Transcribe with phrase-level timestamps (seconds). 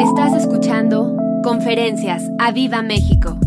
[0.00, 3.38] Estás escuchando Conferencias a Viva México.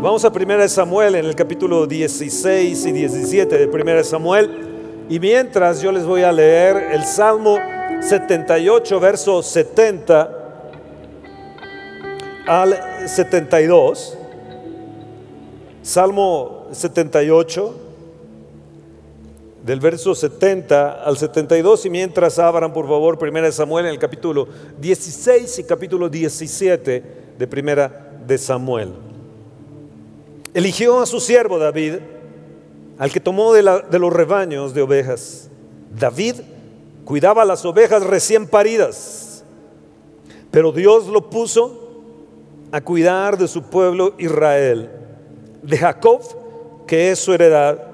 [0.00, 5.06] Vamos a 1 Samuel en el capítulo 16 y 17 de 1 Samuel.
[5.10, 7.58] Y mientras yo les voy a leer el Salmo
[8.00, 10.30] 78, verso 70
[12.46, 14.16] al 72.
[15.82, 17.87] Salmo 78,
[19.68, 21.84] del verso 70 al 72.
[21.84, 24.48] Y mientras abran, por favor, 1 Samuel en el capítulo
[24.80, 27.04] 16 y capítulo 17
[27.38, 27.90] de 1
[28.26, 28.94] de Samuel.
[30.54, 31.96] Eligió a su siervo David,
[32.98, 35.50] al que tomó de, de los rebaños de ovejas.
[35.94, 36.36] David
[37.04, 39.44] cuidaba las ovejas recién paridas,
[40.50, 41.90] pero Dios lo puso
[42.72, 44.88] a cuidar de su pueblo Israel,
[45.62, 46.22] de Jacob,
[46.86, 47.87] que es su heredad,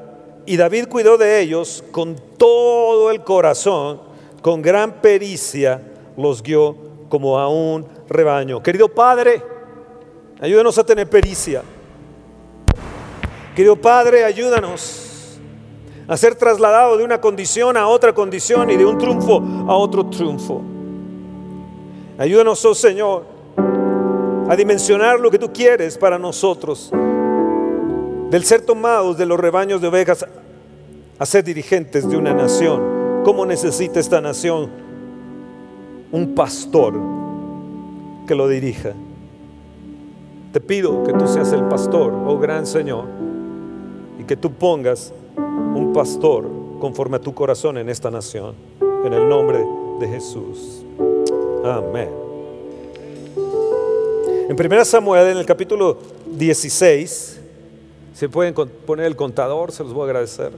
[0.47, 4.01] y David cuidó de ellos con todo el corazón,
[4.43, 5.81] con gran pericia
[6.17, 6.77] los guió
[7.09, 8.63] como a un rebaño.
[8.63, 9.43] Querido Padre,
[10.41, 11.63] ayúdanos a tener pericia.
[13.55, 15.39] Querido Padre, ayúdanos
[16.07, 20.07] a ser trasladado de una condición a otra condición y de un triunfo a otro
[20.07, 20.63] triunfo.
[22.19, 23.25] Ayúdanos, oh Señor,
[24.49, 26.91] a dimensionar lo que tú quieres para nosotros,
[28.35, 30.27] del ser tomados de los rebaños de ovejas
[31.21, 33.23] a ser dirigentes de una nación.
[33.25, 34.71] ¿Cómo necesita esta nación
[36.11, 36.95] un pastor
[38.27, 38.93] que lo dirija?
[40.53, 43.05] Te pido que tú seas el pastor, oh gran Señor
[44.19, 48.57] y que tú pongas un pastor conforme a tu corazón en esta nación.
[49.05, 49.65] En el nombre
[50.01, 50.83] de Jesús.
[51.65, 52.09] Amén.
[54.49, 55.99] En 1 Samuel, en el capítulo
[56.37, 57.43] 16,
[58.15, 60.53] si pueden poner el contador, se los voy a agradecer.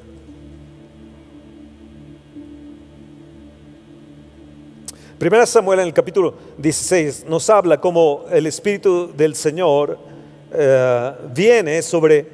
[5.18, 9.98] Primera Samuel en el capítulo 16 nos habla como el Espíritu del Señor
[10.52, 12.26] eh, viene sobre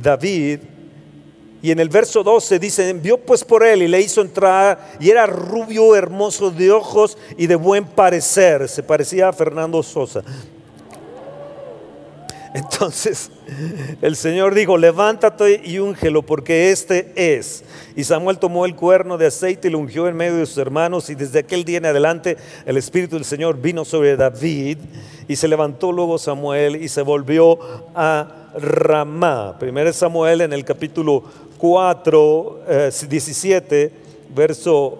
[0.00, 0.60] David.
[1.60, 5.10] Y en el verso 12 dice, envió pues por él y le hizo entrar y
[5.10, 8.68] era rubio, hermoso de ojos y de buen parecer.
[8.68, 10.22] Se parecía a Fernando Sosa.
[12.54, 13.30] Entonces
[14.00, 17.64] el Señor dijo, levántate y úngelo porque este es.
[17.96, 21.10] Y Samuel tomó el cuerno de aceite y lo ungió en medio de sus hermanos
[21.10, 24.78] y desde aquel día en adelante el Espíritu del Señor vino sobre David
[25.26, 27.58] y se levantó luego Samuel y se volvió
[27.94, 29.56] a Ramá.
[29.58, 31.22] Primero Samuel en el capítulo
[31.58, 32.60] 4,
[33.08, 33.92] 17, eh,
[34.34, 34.98] verso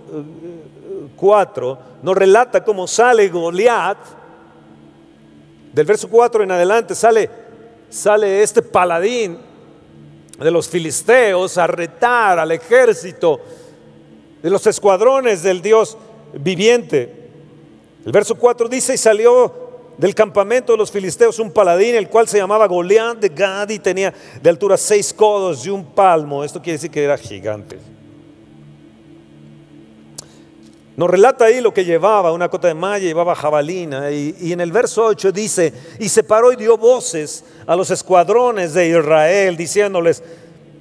[1.17, 4.18] 4, eh, nos relata cómo sale Goliat.
[5.79, 7.31] Del verso 4 en adelante sale,
[7.89, 9.39] sale este paladín
[10.37, 13.41] de los filisteos a retar al ejército
[14.43, 15.97] de los escuadrones del Dios
[16.33, 17.31] viviente.
[18.05, 19.55] El verso 4 dice, y salió
[19.97, 23.79] del campamento de los filisteos un paladín, el cual se llamaba Goliat de Gad y
[23.79, 24.13] tenía
[24.43, 26.43] de altura seis codos y un palmo.
[26.43, 27.79] Esto quiere decir que era gigante.
[30.99, 34.11] Nos relata ahí lo que llevaba, una cota de malla, llevaba jabalina.
[34.11, 38.75] Y, en el verso 8 dice, y se paró y dio voces a los escuadrones
[38.75, 40.25] de Israel, diciéndoles,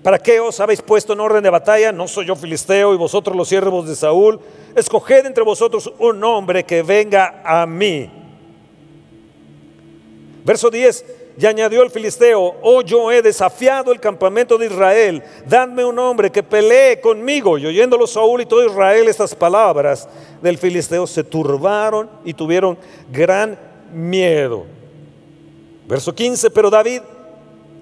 [0.01, 1.91] ¿para qué os habéis puesto en orden de batalla?
[1.91, 4.39] No soy yo filisteo y vosotros los siervos de Saúl.
[4.75, 8.09] Escoged entre vosotros un hombre que venga a mí.
[10.43, 11.05] Verso 10,
[11.39, 16.31] y añadió el filisteo, oh yo he desafiado el campamento de Israel, dadme un hombre
[16.31, 17.59] que pelee conmigo.
[17.59, 20.09] Y oyéndolo Saúl y todo Israel estas palabras
[20.41, 22.75] del filisteo, se turbaron y tuvieron
[23.11, 23.57] gran
[23.93, 24.65] miedo.
[25.87, 27.01] Verso 15, pero David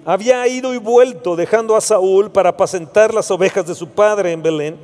[0.04, 4.42] había ido y vuelto dejando a Saúl para apacentar las ovejas de su padre en
[4.42, 4.76] Belén.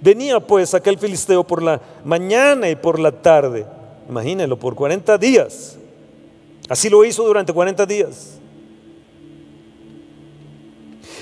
[0.00, 3.66] Venía pues aquel filisteo por la mañana y por la tarde,
[4.08, 5.77] imagínenlo, por 40 días
[6.68, 8.38] Así lo hizo durante 40 días.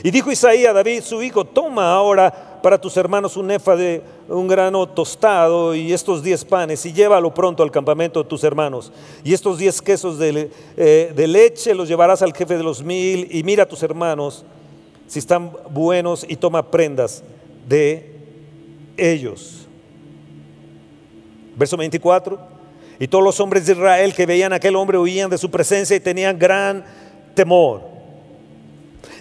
[0.02, 4.02] Y dijo Isaías a David, su hijo, toma ahora para tus hermanos un efa de
[4.28, 8.92] un grano tostado y estos diez panes y llévalo pronto al campamento de tus hermanos.
[9.22, 13.28] Y estos diez quesos de, eh, de leche los llevarás al jefe de los mil
[13.30, 14.44] y mira a tus hermanos
[15.06, 17.22] si están buenos y toma prendas
[17.68, 18.12] de
[18.96, 19.66] ellos.
[21.56, 22.55] Verso 24.
[22.98, 25.96] Y todos los hombres de Israel que veían a aquel hombre huían de su presencia
[25.96, 26.84] y tenían gran
[27.34, 27.82] temor.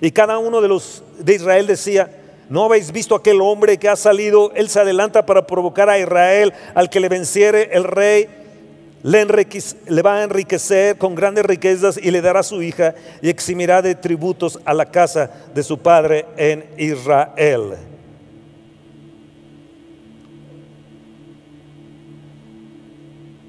[0.02, 2.10] Y cada uno de los de Israel decía,
[2.50, 4.52] ¿no habéis visto aquel hombre que ha salido?
[4.56, 8.28] Él se adelanta para provocar a Israel, al que le venciere el rey,
[9.04, 9.26] le,
[9.88, 13.96] le va a enriquecer con grandes riquezas y le dará su hija y eximirá de
[13.96, 17.76] tributos a la casa de su padre en Israel.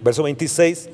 [0.07, 0.89] Verso 26.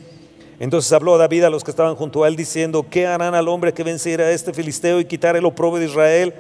[0.59, 3.75] Entonces habló David a los que estaban junto a él diciendo, ¿qué harán al hombre
[3.75, 6.33] que venciera a este filisteo y quitar el oprobio de Israel?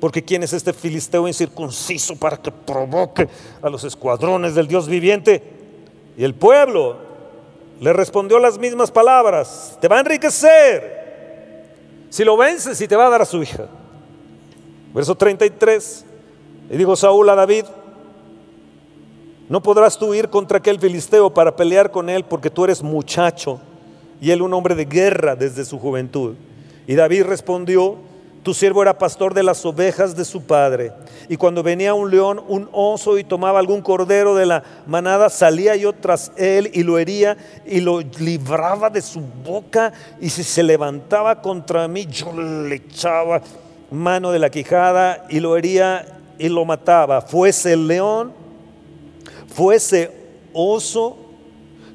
[0.00, 3.28] Porque ¿quién es este filisteo incircunciso para que provoque
[3.62, 5.44] a los escuadrones del Dios viviente?
[6.16, 6.96] Y el pueblo
[7.80, 10.98] le respondió las mismas palabras, te va a enriquecer
[12.10, 13.68] si lo vences y te va a dar a su hija.
[14.92, 16.04] Verso 33.
[16.70, 17.64] Y dijo Saúl a David,
[19.48, 23.60] no podrás tú ir contra aquel filisteo para pelear con él porque tú eres muchacho
[24.20, 26.34] y él un hombre de guerra desde su juventud.
[26.86, 27.96] Y David respondió,
[28.42, 30.92] tu siervo era pastor de las ovejas de su padre.
[31.28, 35.76] Y cuando venía un león, un oso y tomaba algún cordero de la manada, salía
[35.76, 37.36] yo tras él y lo hería
[37.66, 39.92] y lo libraba de su boca.
[40.20, 43.42] Y si se levantaba contra mí, yo le echaba
[43.90, 46.06] mano de la quijada y lo hería
[46.38, 47.20] y lo mataba.
[47.20, 48.32] Fuese el león
[49.48, 50.10] fuese
[50.52, 51.16] oso,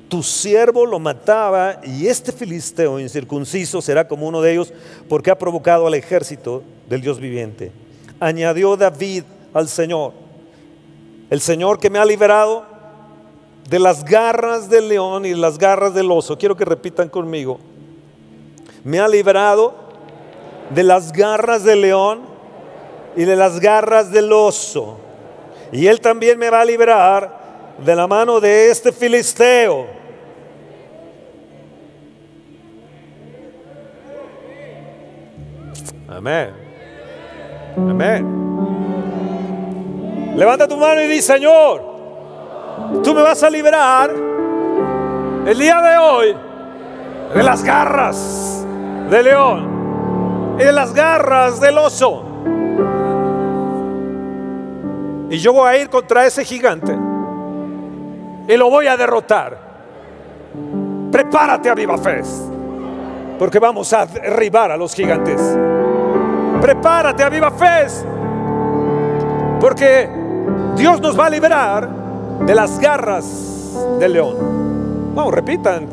[0.10, 4.74] tu siervo lo mataba y este filisteo incircunciso será como uno de ellos
[5.10, 7.72] porque ha provocado al ejército del Dios viviente.
[8.20, 9.24] Añadió David
[9.54, 10.14] al Señor,
[11.30, 12.66] el Señor que me ha liberado
[13.70, 16.38] de las garras del león y de las garras del oso.
[16.38, 17.60] Quiero que repitan conmigo.
[18.84, 19.74] Me ha liberado
[20.70, 22.22] de las garras del león
[23.16, 24.98] y de las garras del oso.
[25.72, 27.43] Y él también me va a liberar
[27.78, 29.88] de la mano de este filisteo.
[36.08, 36.52] Amén.
[37.76, 38.44] Amén.
[40.36, 41.82] Levanta tu mano y di, Señor,
[43.04, 44.12] tú me vas a liberar
[45.46, 46.36] el día de hoy
[47.36, 48.66] de las garras
[49.10, 52.24] del león y de las garras del oso.
[55.30, 56.96] Y yo voy a ir contra ese gigante
[58.48, 59.58] y lo voy a derrotar.
[61.12, 62.22] Prepárate a viva fe,
[63.38, 65.42] porque vamos a derribar a los gigantes.
[66.62, 67.88] Prepárate a viva fe,
[69.60, 70.10] porque
[70.76, 71.90] Dios nos va a liberar
[72.46, 75.14] de las garras del león.
[75.16, 75.88] Vamos, repitan.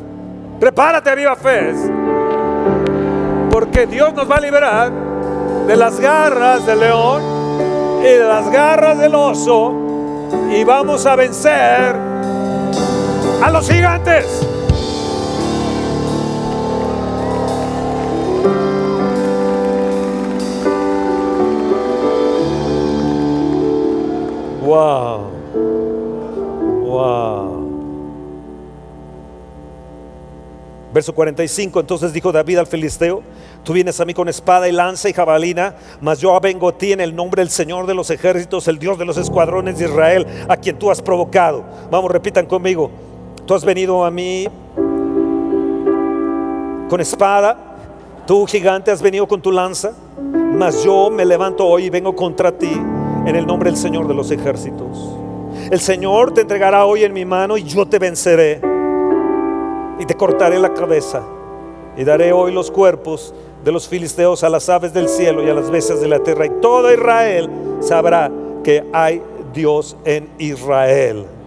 [0.58, 1.72] Prepárate a viva fe,
[3.50, 4.92] porque Dios nos va a liberar
[5.66, 7.22] de las garras del león
[8.00, 9.72] y de las garras del oso
[10.50, 12.09] y vamos a vencer
[13.42, 14.46] a los gigantes.
[24.62, 25.30] Wow.
[26.84, 27.60] Wow.
[30.92, 33.22] Verso 45, entonces dijo David al filisteo,
[33.62, 36.92] tú vienes a mí con espada y lanza y jabalina, mas yo vengo a ti
[36.92, 40.26] en el nombre del Señor de los ejércitos, el Dios de los escuadrones de Israel,
[40.48, 41.64] a quien tú has provocado.
[41.90, 42.90] Vamos, repitan conmigo,
[43.50, 44.46] Tú has venido a mí
[46.88, 47.56] con espada,
[48.24, 52.56] tú gigante has venido con tu lanza, mas yo me levanto hoy y vengo contra
[52.56, 55.16] ti en el nombre del Señor de los ejércitos.
[55.68, 58.60] El Señor te entregará hoy en mi mano y yo te venceré
[59.98, 61.20] y te cortaré la cabeza
[61.96, 65.54] y daré hoy los cuerpos de los filisteos a las aves del cielo y a
[65.54, 67.50] las bestias de la tierra y todo Israel
[67.80, 68.30] sabrá
[68.62, 69.20] que hay
[69.52, 71.39] Dios en Israel.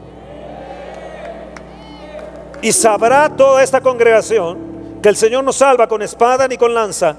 [2.63, 4.57] Y sabrá toda esta congregación
[5.01, 7.13] que el Señor no salva con espada ni con lanza,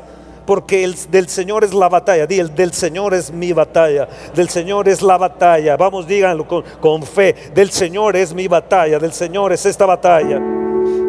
[0.47, 2.27] porque el del Señor es la batalla.
[2.27, 4.09] Di, el del Señor es mi batalla.
[4.35, 5.77] Del Señor es la batalla.
[5.77, 7.35] Vamos, díganlo con, con, fe.
[7.55, 8.99] Del Señor es mi batalla.
[8.99, 10.41] Del Señor es esta batalla.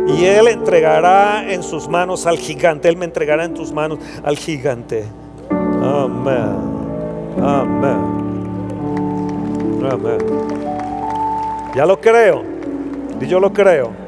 [0.07, 2.89] Y Él entregará en sus manos al gigante.
[2.89, 5.05] Él me entregará en tus manos al gigante.
[5.49, 6.75] Amén.
[7.41, 8.25] Amén.
[9.89, 10.17] Amén.
[11.73, 12.43] Ya lo creo.
[13.21, 14.04] Y yo lo creo.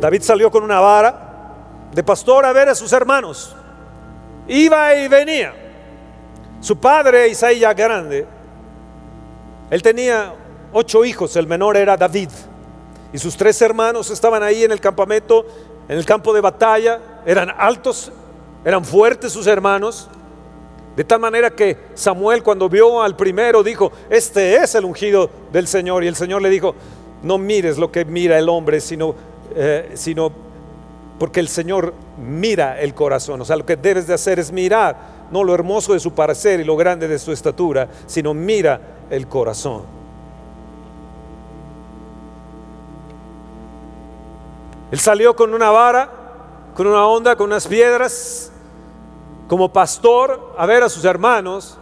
[0.00, 1.30] David salió con una vara
[1.92, 3.54] de pastor a ver a sus hermanos.
[4.48, 5.54] Iba y venía.
[6.60, 8.26] Su padre, Isaías grande,
[9.70, 10.34] él tenía
[10.72, 12.30] ocho hijos, el menor era David.
[13.12, 15.46] Y sus tres hermanos estaban ahí en el campamento,
[15.88, 17.00] en el campo de batalla.
[17.24, 18.12] Eran altos,
[18.64, 20.08] eran fuertes sus hermanos.
[20.96, 25.66] De tal manera que Samuel cuando vio al primero dijo, este es el ungido del
[25.66, 26.04] Señor.
[26.04, 26.74] Y el Señor le dijo,
[27.22, 29.14] no mires lo que mira el hombre, sino
[29.54, 30.32] eh, sino
[31.18, 33.40] porque el Señor mira el corazón.
[33.40, 34.96] O sea, lo que debes de hacer es mirar,
[35.30, 38.80] no lo hermoso de su parecer y lo grande de su estatura, sino mira
[39.10, 39.82] el corazón.
[44.90, 46.10] Él salió con una vara,
[46.74, 48.50] con una onda, con unas piedras,
[49.46, 51.78] como pastor a ver a sus hermanos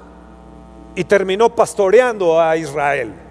[0.95, 3.29] y terminó pastoreando a Israel.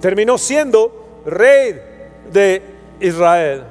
[0.00, 1.80] terminó siendo rey
[2.30, 2.62] de
[3.00, 3.64] Israel.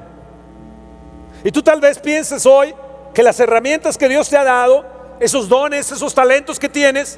[1.44, 2.74] Y tú tal vez pienses hoy
[3.14, 4.86] que las herramientas que Dios te ha dado,
[5.20, 7.18] esos dones, esos talentos que tienes,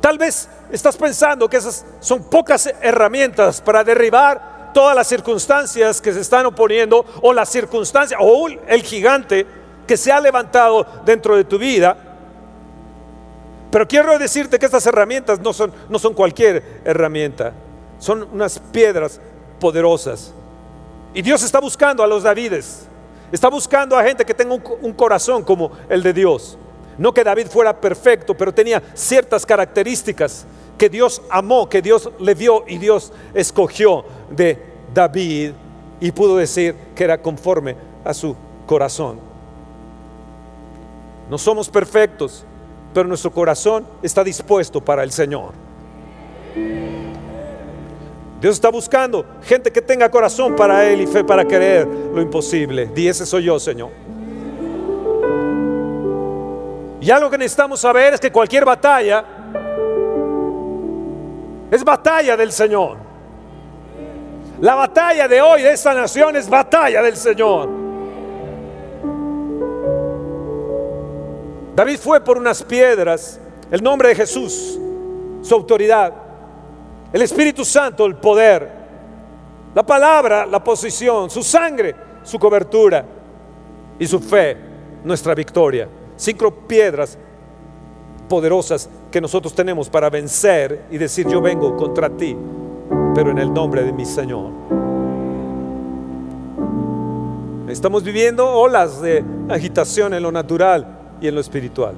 [0.00, 6.12] tal vez estás pensando que esas son pocas herramientas para derribar todas las circunstancias que
[6.12, 9.46] se están oponiendo o las circunstancias o el gigante
[9.86, 11.96] que se ha levantado dentro de tu vida.
[13.70, 17.52] Pero quiero decirte que estas herramientas no son, no son cualquier herramienta,
[17.98, 19.20] son unas piedras
[19.60, 20.32] poderosas.
[21.14, 22.86] Y Dios está buscando a los Davides,
[23.32, 26.58] está buscando a gente que tenga un, corazón como el de Dios.
[26.98, 30.46] No que David fuera perfecto, pero tenía ciertas características
[30.78, 34.62] que Dios amó, que Dios le vio y Dios escogió de
[34.92, 35.52] David
[36.00, 38.36] y pudo decir que era conforme a su
[38.66, 39.18] corazón.
[41.30, 42.44] No somos perfectos,
[42.94, 45.52] pero nuestro corazón está dispuesto para el Señor.
[48.40, 52.90] Dios está buscando gente que tenga corazón para Él y fe para querer lo imposible.
[52.94, 53.90] Y ese soy yo, Señor.
[57.00, 59.24] Y algo que necesitamos saber es que cualquier batalla
[61.70, 62.98] es batalla del Señor.
[64.60, 67.68] La batalla de hoy de esta nación es batalla del Señor.
[71.74, 73.38] David fue por unas piedras,
[73.70, 74.78] el nombre de Jesús,
[75.42, 76.25] su autoridad,
[77.12, 78.70] el Espíritu Santo, el poder,
[79.74, 83.04] la palabra, la posición, su sangre, su cobertura
[83.98, 84.56] y su fe,
[85.04, 85.88] nuestra victoria.
[86.16, 87.18] Cinco piedras
[88.28, 92.36] poderosas que nosotros tenemos para vencer y decir yo vengo contra ti,
[93.14, 94.50] pero en el nombre de mi Señor.
[97.68, 101.94] Estamos viviendo olas de agitación en lo natural y en lo espiritual.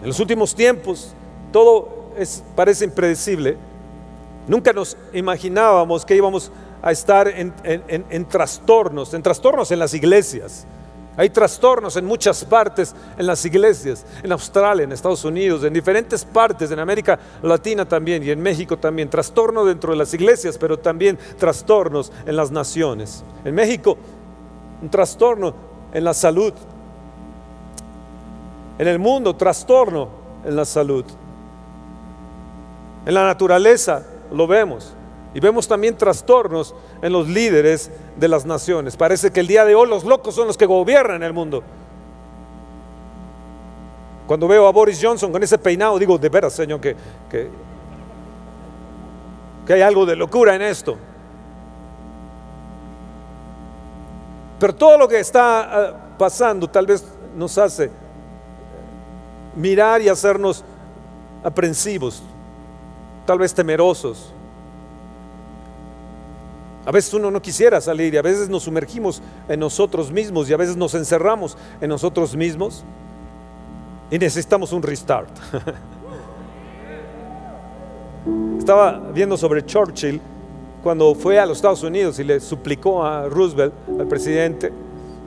[0.00, 1.14] En los últimos tiempos
[1.52, 3.56] todo es, parece impredecible.
[4.46, 6.50] Nunca nos imaginábamos que íbamos
[6.82, 10.66] a estar en, en trastornos, en trastornos en las iglesias.
[11.16, 16.24] Hay trastornos en muchas partes en las iglesias, en Australia, en Estados Unidos, en diferentes
[16.24, 19.10] partes, en América Latina también y en México también.
[19.10, 23.24] Trastorno dentro de las iglesias, pero también trastornos en las naciones.
[23.44, 23.98] En México,
[24.80, 25.52] un trastorno
[25.92, 26.54] en la salud,
[28.78, 30.08] en el mundo, trastorno
[30.44, 31.04] en la salud.
[33.06, 34.94] En la naturaleza lo vemos.
[35.32, 38.96] Y vemos también trastornos en los líderes de las naciones.
[38.96, 41.62] Parece que el día de hoy los locos son los que gobiernan el mundo.
[44.26, 46.96] Cuando veo a Boris Johnson con ese peinado, digo, de veras, Señor, que,
[47.28, 47.48] que,
[49.66, 50.96] que hay algo de locura en esto.
[54.58, 57.04] Pero todo lo que está ah, pasando tal vez
[57.34, 57.90] nos hace
[59.56, 60.62] mirar y hacernos
[61.42, 62.22] aprensivos,
[63.30, 64.32] tal vez temerosos.
[66.84, 70.52] A veces uno no quisiera salir y a veces nos sumergimos en nosotros mismos y
[70.52, 72.82] a veces nos encerramos en nosotros mismos
[74.10, 75.30] y necesitamos un restart.
[78.58, 80.20] Estaba viendo sobre Churchill
[80.82, 84.72] cuando fue a los Estados Unidos y le suplicó a Roosevelt, al presidente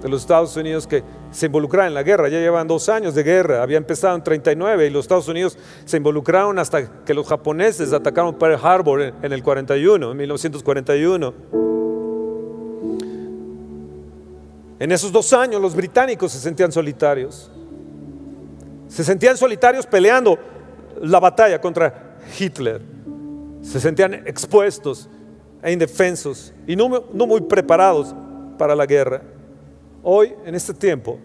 [0.01, 1.01] de los Estados Unidos, que
[1.34, 2.30] se involucraron en la guerra.
[2.30, 3.63] Ya llevan dos años de guerra.
[3.63, 8.36] Había empezado en 39 y los Estados Unidos se involucraron hasta que los japoneses atacaron
[8.36, 11.34] Pearl Harbor en el 41, en 1941.
[14.80, 17.52] En esos dos años los británicos se sentían solitarios.
[18.88, 20.38] Se sentían solitarios peleando
[21.02, 22.82] la batalla contra Hitler.
[23.62, 25.10] Se sentían expuestos
[25.63, 28.13] e indefensos y no muy preparados
[28.60, 29.33] para la guerra.
[30.05, 31.17] Hoy, en este tiempo,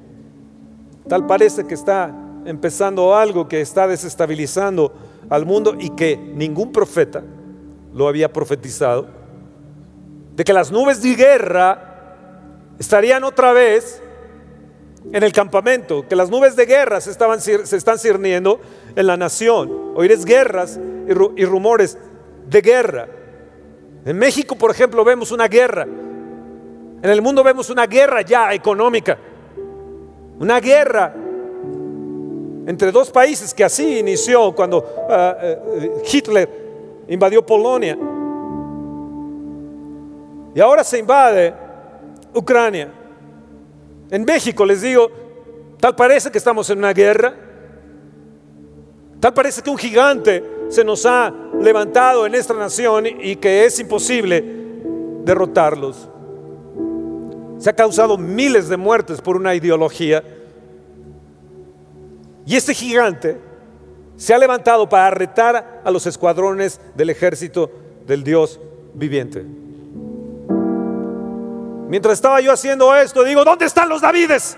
[1.09, 4.95] tal parece que está empezando algo que está desestabilizando
[5.29, 7.25] al mundo y que ningún profeta
[7.93, 9.09] lo había profetizado,
[10.37, 12.15] de que las nubes de guerra
[12.79, 14.01] estarían otra vez
[15.13, 18.61] en el campamento, que las nubes de guerra se, estaban, se están cirniendo
[18.95, 19.93] en la nación.
[19.97, 20.79] Oíres guerras
[21.37, 21.99] y rumores
[22.49, 23.09] de guerra.
[24.05, 25.85] En México, por ejemplo, vemos una guerra
[27.03, 29.17] en el mundo vemos una guerra ya económica,
[30.39, 31.15] una guerra
[32.67, 36.49] entre dos países que así inició cuando ah, eh, Hitler
[37.09, 37.97] invadió Polonia.
[40.55, 41.55] Y ahora se invade
[42.35, 42.93] Ucrania.
[44.11, 45.11] En México les digo,
[45.81, 47.35] tal parece que estamos en una guerra,
[49.21, 53.79] tal parece que un gigante se nos ha levantado en esta nación y que es
[53.79, 54.45] imposible
[55.25, 56.09] derrotarlos.
[57.59, 60.23] Se ha causado miles de muertes por una ideología.
[62.47, 63.39] Y este gigante
[64.17, 67.71] se ha levantado para retar a los escuadrones del ejército
[68.07, 68.61] del Dios
[68.95, 69.45] viviente.
[71.89, 74.57] Mientras estaba yo haciendo esto, digo, ¿dónde están los Davides?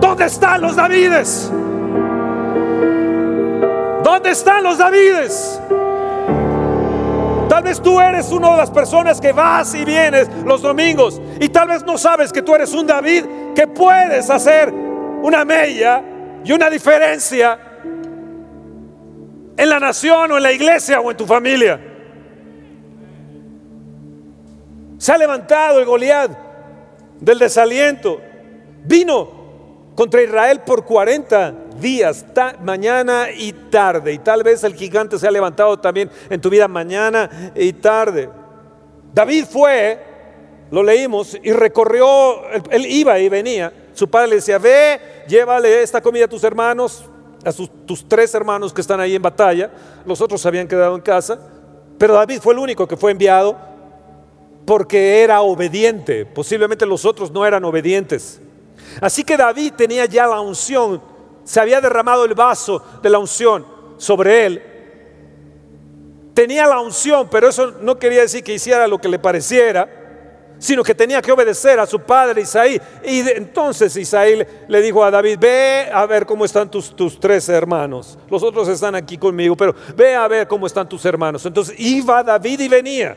[0.00, 1.50] ¿Dónde están los Davides?
[4.02, 5.60] ¿Dónde están los Davides?
[7.64, 11.68] Vez tú eres una de las personas que vas y vienes los domingos y tal
[11.68, 16.02] vez no sabes que tú eres un David que puedes hacer una mella
[16.44, 17.58] y una diferencia
[19.56, 21.80] en la nación o en la iglesia o en tu familia.
[24.98, 26.30] Se ha levantado el Goliat
[27.18, 28.20] del desaliento.
[28.84, 29.43] Vino
[29.94, 32.24] contra Israel por 40 días,
[32.62, 34.12] mañana y tarde.
[34.12, 38.28] Y tal vez el gigante se ha levantado también en tu vida mañana y tarde.
[39.12, 39.98] David fue,
[40.70, 43.72] lo leímos, y recorrió, él, iba y venía.
[43.92, 47.04] Su padre le decía, ve, llévale esta comida a tus hermanos,
[47.44, 49.70] a tus tres hermanos que están ahí en batalla.
[50.04, 51.38] Los otros habían quedado en casa.
[51.96, 53.56] Pero David fue el único que fue enviado
[54.66, 56.26] porque era obediente.
[56.26, 58.40] Posiblemente los otros no eran obedientes.
[59.00, 61.14] Así que David tenía ya la unción
[61.44, 63.64] se había derramado el vaso de la unción
[63.98, 64.62] sobre él.
[66.32, 69.88] Tenía la unción, pero eso no quería decir que hiciera lo que le pareciera,
[70.58, 72.80] sino que tenía que obedecer a su padre Isaí.
[73.04, 77.48] Y entonces Isaí le dijo a David, ve a ver cómo están tus, tus tres
[77.48, 78.18] hermanos.
[78.28, 81.44] Los otros están aquí conmigo, pero ve a ver cómo están tus hermanos.
[81.46, 83.16] Entonces iba David y venía,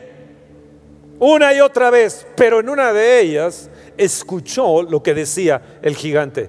[1.18, 6.48] una y otra vez, pero en una de ellas escuchó lo que decía el gigante.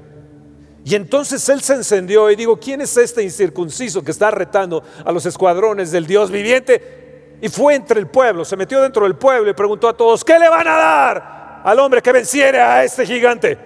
[0.86, 5.12] Y entonces él se encendió y digo, ¿quién es este incircunciso que está retando a
[5.12, 7.38] los escuadrones del Dios viviente?
[7.42, 10.40] Y fue entre el pueblo, se metió dentro del pueblo y preguntó a todos, ¿qué
[10.40, 13.58] le van a dar al hombre que venciere a este gigante?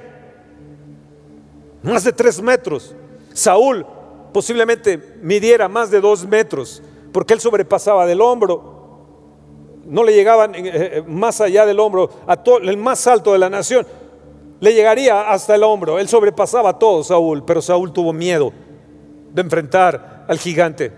[1.84, 2.96] Más de tres metros.
[3.34, 3.86] Saúl
[4.32, 8.73] posiblemente midiera más de dos metros, porque él sobrepasaba del hombro,
[9.86, 13.40] no le llegaban eh, eh, más allá del hombro, a todo, el más alto de
[13.40, 13.86] la nación
[14.64, 16.00] le llegaría hasta el hombro.
[16.00, 18.54] Él sobrepasaba a todo Saúl, pero Saúl tuvo miedo
[19.34, 20.90] de enfrentar al gigante.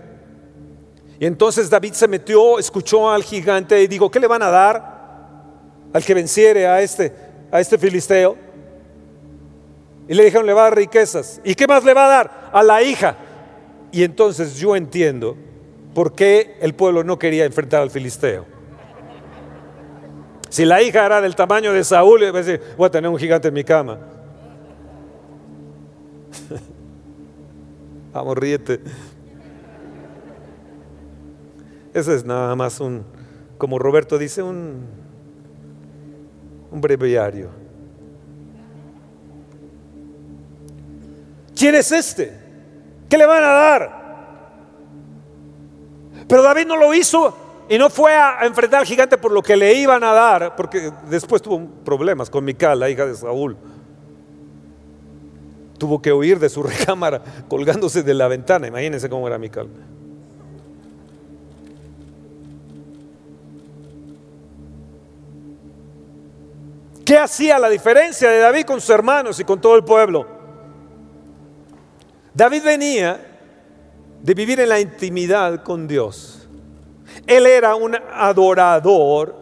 [1.18, 4.96] Y entonces David se metió, escuchó al gigante y dijo, ¿qué le van a dar
[5.92, 7.12] al que venciere a este,
[7.50, 8.36] a este filisteo?
[10.06, 11.40] Y le dijeron, le va a dar riquezas.
[11.42, 12.50] ¿Y qué más le va a dar?
[12.52, 13.16] A la hija.
[13.90, 15.36] Y entonces yo entiendo
[15.92, 18.55] por qué el pueblo no quería enfrentar al filisteo.
[20.56, 23.18] Si la hija era del tamaño de Saúl, iba a decir, voy a tener un
[23.18, 23.98] gigante en mi cama.
[28.14, 28.80] Vamos, ríete.
[31.92, 33.04] Eso es nada más un,
[33.58, 34.86] como Roberto dice, un,
[36.70, 37.50] un breviario.
[41.54, 42.32] ¿Quién es este?
[43.10, 44.06] ¿Qué le van a dar?
[46.26, 49.56] Pero David no lo hizo y no fue a enfrentar al gigante por lo que
[49.56, 53.56] le iban a dar, porque después tuvo problemas con Mical, la hija de Saúl.
[55.78, 58.68] Tuvo que huir de su recámara colgándose de la ventana.
[58.68, 59.68] Imagínense cómo era Mical.
[67.04, 70.26] ¿Qué hacía la diferencia de David con sus hermanos y con todo el pueblo?
[72.34, 73.20] David venía
[74.22, 76.35] de vivir en la intimidad con Dios.
[77.26, 79.34] Él era un adorador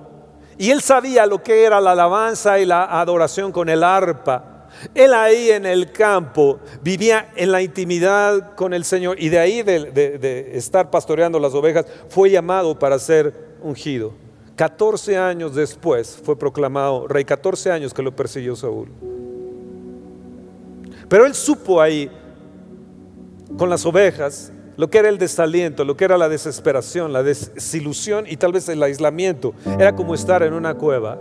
[0.57, 4.68] y él sabía lo que era la alabanza y la adoración con el arpa.
[4.94, 9.62] Él ahí en el campo vivía en la intimidad con el Señor y de ahí
[9.62, 14.12] de, estar pastoreando las ovejas fue llamado para ser ungido.
[14.57, 18.88] 14 años después fue proclamado rey, 14 años que lo persiguió Saúl.
[21.09, 22.11] Pero él supo ahí
[23.57, 28.26] con las ovejas lo que era el desaliento, lo que era la desesperación, la desilusión
[28.28, 29.54] y tal vez el aislamiento.
[29.78, 31.18] Era como estar en una cueva.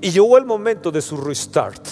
[0.00, 1.86] Y llegó el momento de su restart.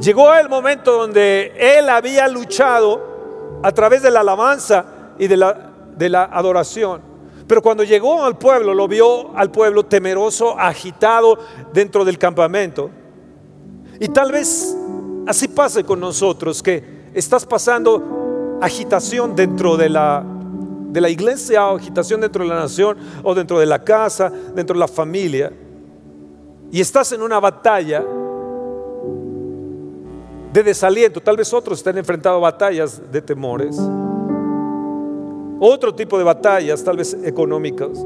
[0.00, 4.86] Llegó el momento donde él había luchado a través de la alabanza
[5.18, 7.02] y de la, de la adoración.
[7.48, 11.38] Pero cuando llegó al pueblo, lo vio al pueblo temeroso, agitado
[11.72, 12.90] dentro del campamento.
[13.98, 14.76] Y tal vez
[15.26, 20.24] así pase con nosotros, que estás pasando agitación dentro de la,
[20.90, 24.74] de la iglesia o agitación dentro de la nación o dentro de la casa, dentro
[24.74, 25.52] de la familia,
[26.70, 28.04] y estás en una batalla
[30.52, 33.78] de desaliento, tal vez otros estén enfrentando batallas de temores,
[35.60, 38.04] otro tipo de batallas, tal vez económicas.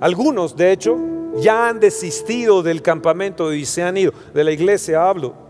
[0.00, 0.96] Algunos, de hecho,
[1.36, 5.49] ya han desistido del campamento y se han ido, de la iglesia hablo.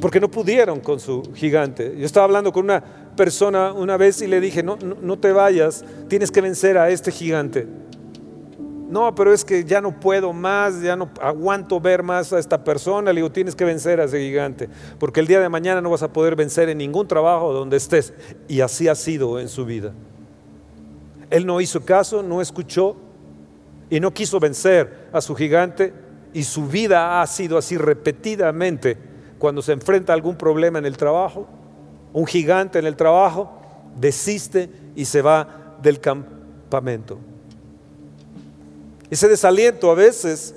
[0.00, 1.94] Porque no pudieron con su gigante.
[1.96, 2.82] Yo estaba hablando con una
[3.16, 7.10] persona una vez y le dije, no, no, te vayas, tienes que vencer a este
[7.10, 7.66] gigante.
[8.88, 12.64] No, pero es que ya no puedo más, ya no aguanto ver más a esta
[12.64, 13.12] persona.
[13.12, 16.02] Le digo, tienes que vencer a ese gigante, porque el día de mañana no vas
[16.02, 18.12] a poder vencer en ningún trabajo donde estés.
[18.48, 19.92] Y así ha sido en su vida.
[21.28, 22.96] Él no hizo caso, no escuchó
[23.88, 25.92] y no quiso vencer a su gigante
[26.32, 29.09] y su vida ha sido así repetidamente
[29.40, 31.48] cuando se enfrenta a algún problema en el trabajo,
[32.12, 33.50] un gigante en el trabajo,
[33.98, 37.18] desiste y se va del campamento.
[39.10, 40.54] Ese desaliento a veces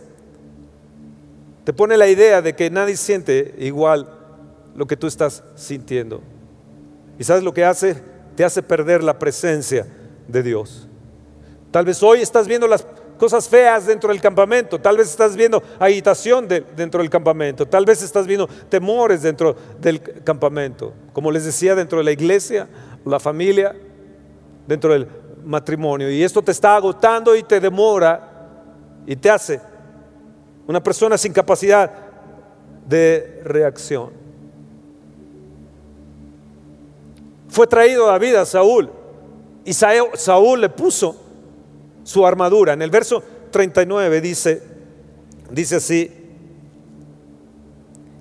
[1.64, 4.10] te pone la idea de que nadie siente igual
[4.76, 6.22] lo que tú estás sintiendo.
[7.18, 7.96] ¿Y sabes lo que hace?
[8.36, 9.88] Te hace perder la presencia
[10.28, 10.90] de Dios.
[11.72, 12.86] Tal vez hoy estás viendo las
[13.24, 18.04] cosas feas dentro del campamento, tal vez estás viendo agitación dentro del campamento, tal vez
[18.04, 22.68] estás viendo temores dentro del campamento, como les decía, dentro de la iglesia,
[23.06, 23.74] la familia,
[24.68, 25.08] dentro del
[25.46, 26.12] matrimonio.
[26.12, 28.30] Y esto te está agotando y te demora
[29.08, 29.62] y te hace
[30.68, 31.94] una persona sin capacidad
[32.86, 34.12] de reacción.
[37.48, 38.90] Fue traído a vida Saúl
[39.64, 41.23] y Saúl le puso
[42.04, 42.74] su armadura.
[42.74, 44.64] En el verso 39 dice,
[45.50, 46.12] dice así,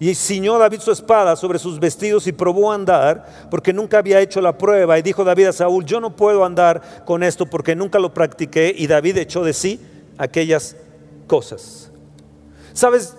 [0.03, 4.18] y ciñó David su espada sobre sus vestidos y probó a andar, porque nunca había
[4.18, 4.99] hecho la prueba.
[4.99, 8.75] Y dijo David a Saúl, yo no puedo andar con esto porque nunca lo practiqué.
[8.77, 9.81] Y David echó de sí
[10.18, 10.75] aquellas
[11.29, 11.92] cosas.
[12.73, 13.14] ¿Sabes?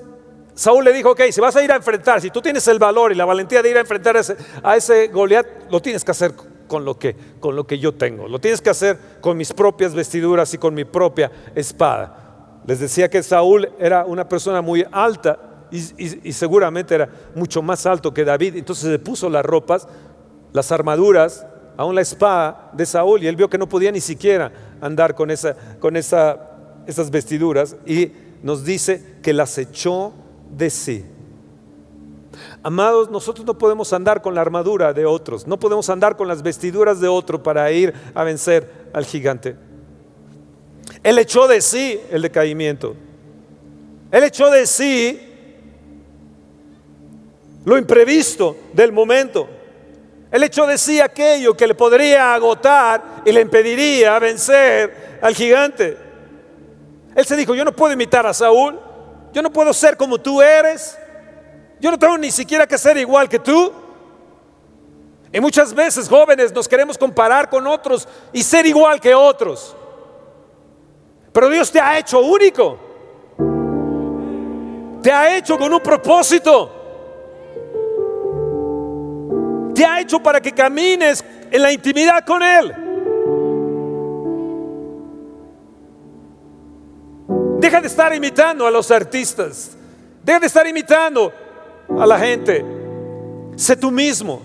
[0.56, 3.14] Saúl le dijo, ok, si vas a ir a enfrentar, si tú tienes el valor
[3.14, 4.18] y la valentía de ir a enfrentar
[4.62, 6.34] a ese, Goliat, lo tienes que hacer
[6.68, 8.28] con lo que, con lo que yo tengo.
[8.28, 12.62] Lo tienes que hacer con mis propias vestiduras y con mi propia espada.
[12.66, 17.86] Les decía que Saúl era una persona muy alta y, y seguramente era mucho más
[17.86, 18.56] alto que David.
[18.56, 19.88] Entonces se puso las ropas,
[20.54, 21.46] las armaduras,
[21.78, 25.32] aún la espada de Saúl y él vio que no podía ni siquiera andar con
[25.32, 26.54] esa, con esa
[26.88, 30.14] esas vestiduras y nos dice que las echó
[30.52, 31.06] de sí.
[32.66, 36.42] Amados, nosotros no podemos andar con la armadura de otros, no podemos andar con las
[36.42, 39.58] vestiduras de otro para ir a vencer al gigante.
[41.04, 42.96] Él echó de sí el decaimiento.
[44.12, 45.20] Él echó de sí
[47.66, 49.50] lo imprevisto del momento.
[50.32, 55.98] Él echó de sí aquello que le podría agotar y le impediría vencer al gigante.
[57.14, 58.80] Él se dijo, yo no puedo imitar a Saúl,
[59.34, 60.98] yo no puedo ser como tú eres,
[61.84, 63.70] yo no tengo ni siquiera que ser igual que tú.
[65.34, 69.76] Y muchas veces jóvenes nos queremos comparar con otros y ser igual que otros.
[71.34, 72.80] Pero Dios te ha hecho único.
[75.02, 76.72] Te ha hecho con un propósito.
[79.76, 82.74] Te ha hecho para que camines en la intimidad con Él.
[87.60, 89.76] Deja de estar imitando a los artistas.
[90.24, 91.43] Deja de estar imitando
[92.00, 92.66] a la gente.
[93.56, 94.42] Sé tú mismo.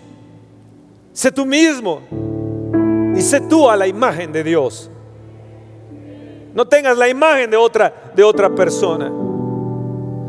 [1.13, 2.01] Sé tú mismo.
[3.17, 4.91] Y sé tú a la imagen de Dios.
[6.55, 9.13] No tengas la imagen de otra, de otra persona.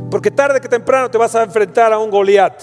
[0.10, 2.62] Porque tarde que temprano te vas a enfrentar a un Goliat.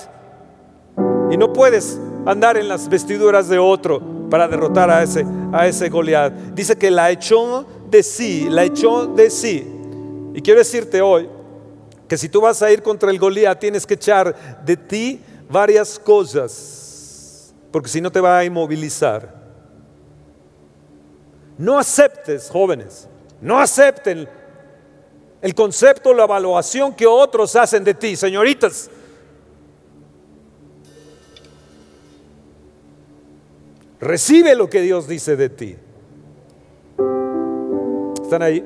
[1.30, 5.88] Y no puedes andar en las vestiduras de otro para derrotar a ese, a ese
[5.88, 6.32] Goliat.
[6.54, 9.72] Dice que la echó de sí, la echó de sí.
[10.34, 11.28] Y quiero decirte hoy
[12.08, 15.98] que si tú vas a ir contra el Golías tienes que echar de ti varias
[15.98, 19.34] cosas, porque si no te va a inmovilizar.
[21.58, 23.08] No aceptes, jóvenes,
[23.40, 24.28] no acepten
[25.40, 28.90] el concepto, la evaluación que otros hacen de ti, señoritas.
[34.00, 35.76] Recibe lo que Dios dice de ti.
[38.22, 38.64] ¿Están ahí?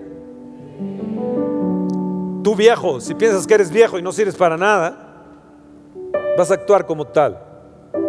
[2.60, 4.94] Viejo, si piensas que eres viejo y no sirves para nada,
[6.36, 7.42] vas a actuar como tal.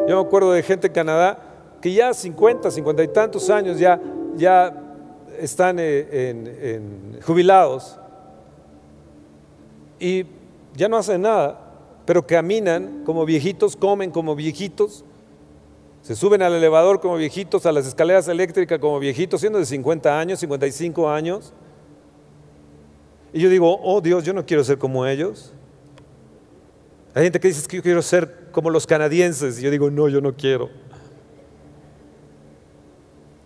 [0.10, 1.40] Yo me acuerdo de gente en Canadá
[1.80, 3.98] que ya 50, 50 y tantos años ya,
[4.36, 4.76] ya
[5.40, 6.82] están eh,
[7.26, 7.98] jubilados
[9.98, 10.26] y
[10.76, 11.58] ya no hacen nada,
[12.06, 15.06] pero caminan como viejitos, comen como viejitos,
[16.02, 20.20] se suben al elevador como viejitos, a las escaleras eléctricas como viejitos, siendo de 50
[20.20, 21.54] años, 55 años.
[23.34, 25.54] Y yo digo, oh Dios, yo no quiero ser como ellos.
[27.13, 29.60] Hay gente que dice que yo quiero ser como los canadienses.
[29.60, 30.70] Y yo digo, no, yo no quiero.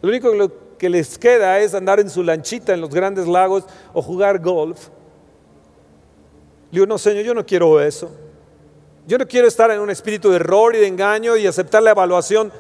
[0.02, 4.02] Lo único que les queda es andar en su lanchita en los grandes lagos o
[4.02, 4.90] jugar golf.
[6.72, 8.12] Le digo, no, Señor, yo no quiero eso.
[9.08, 11.92] Yo no quiero estar en un espíritu de error y de engaño y aceptar la
[11.92, 12.52] evaluación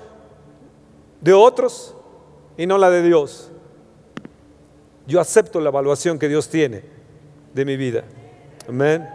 [1.21, 1.95] de otros
[2.55, 3.51] y no la de Dios.
[5.07, 6.94] Yo acepto la evaluación que Dios tiene
[7.55, 8.03] de mi vida.
[8.67, 9.07] Amén.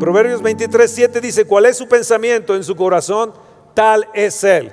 [0.00, 3.32] Proverbios 23, 7 dice, ¿cuál es su pensamiento en su corazón?
[3.74, 4.72] Tal es Él.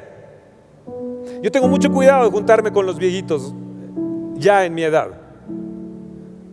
[1.43, 3.53] Yo tengo mucho cuidado de juntarme con los viejitos
[4.33, 5.09] ya en mi edad,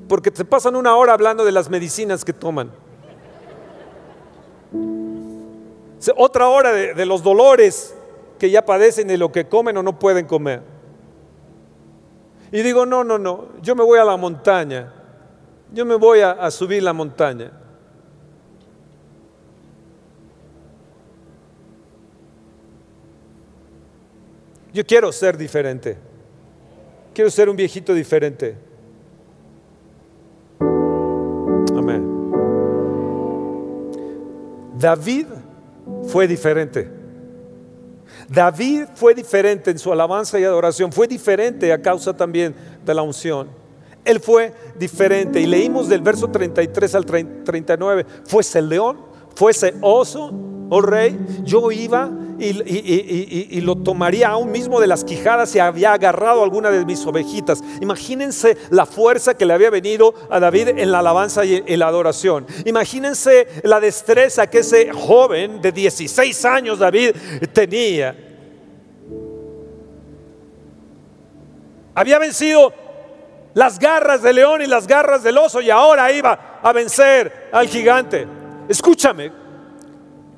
[0.06, 2.70] porque se pasan una hora hablando de las medicinas que toman.
[6.14, 7.96] Otra hora de, de los dolores
[8.38, 10.60] que ya padecen de lo que comen o no pueden comer.
[12.52, 14.92] Y digo, no, no, no, yo me voy a la montaña,
[15.72, 17.50] yo me voy a, subir la montaña.
[24.72, 25.96] Yo quiero ser diferente.
[27.14, 28.56] Quiero ser un viejito diferente.
[30.60, 32.30] Amén.
[34.78, 35.26] David
[36.08, 36.90] fue diferente.
[38.28, 43.02] David fue diferente en su alabanza y adoración, fue diferente a causa también de la
[43.02, 43.65] unción.
[44.06, 48.98] Él fue diferente y leímos del verso 33 al 39, fuese león,
[49.34, 50.32] fuese oso,
[50.70, 56.42] oh rey, yo iba y, lo tomaría aún mismo de las quijadas si había agarrado
[56.42, 57.62] alguna de mis ovejitas.
[57.80, 61.88] Imagínense la fuerza que le había venido a David en la alabanza y en la
[61.88, 62.46] adoración.
[62.64, 67.10] Imagínense la destreza que ese joven de 16 años David
[67.52, 68.16] tenía.
[71.94, 72.72] Había vencido
[73.56, 77.66] las garras del león y las garras del oso y ahora iba a vencer al
[77.66, 78.28] gigante.
[78.68, 79.32] Escúchame,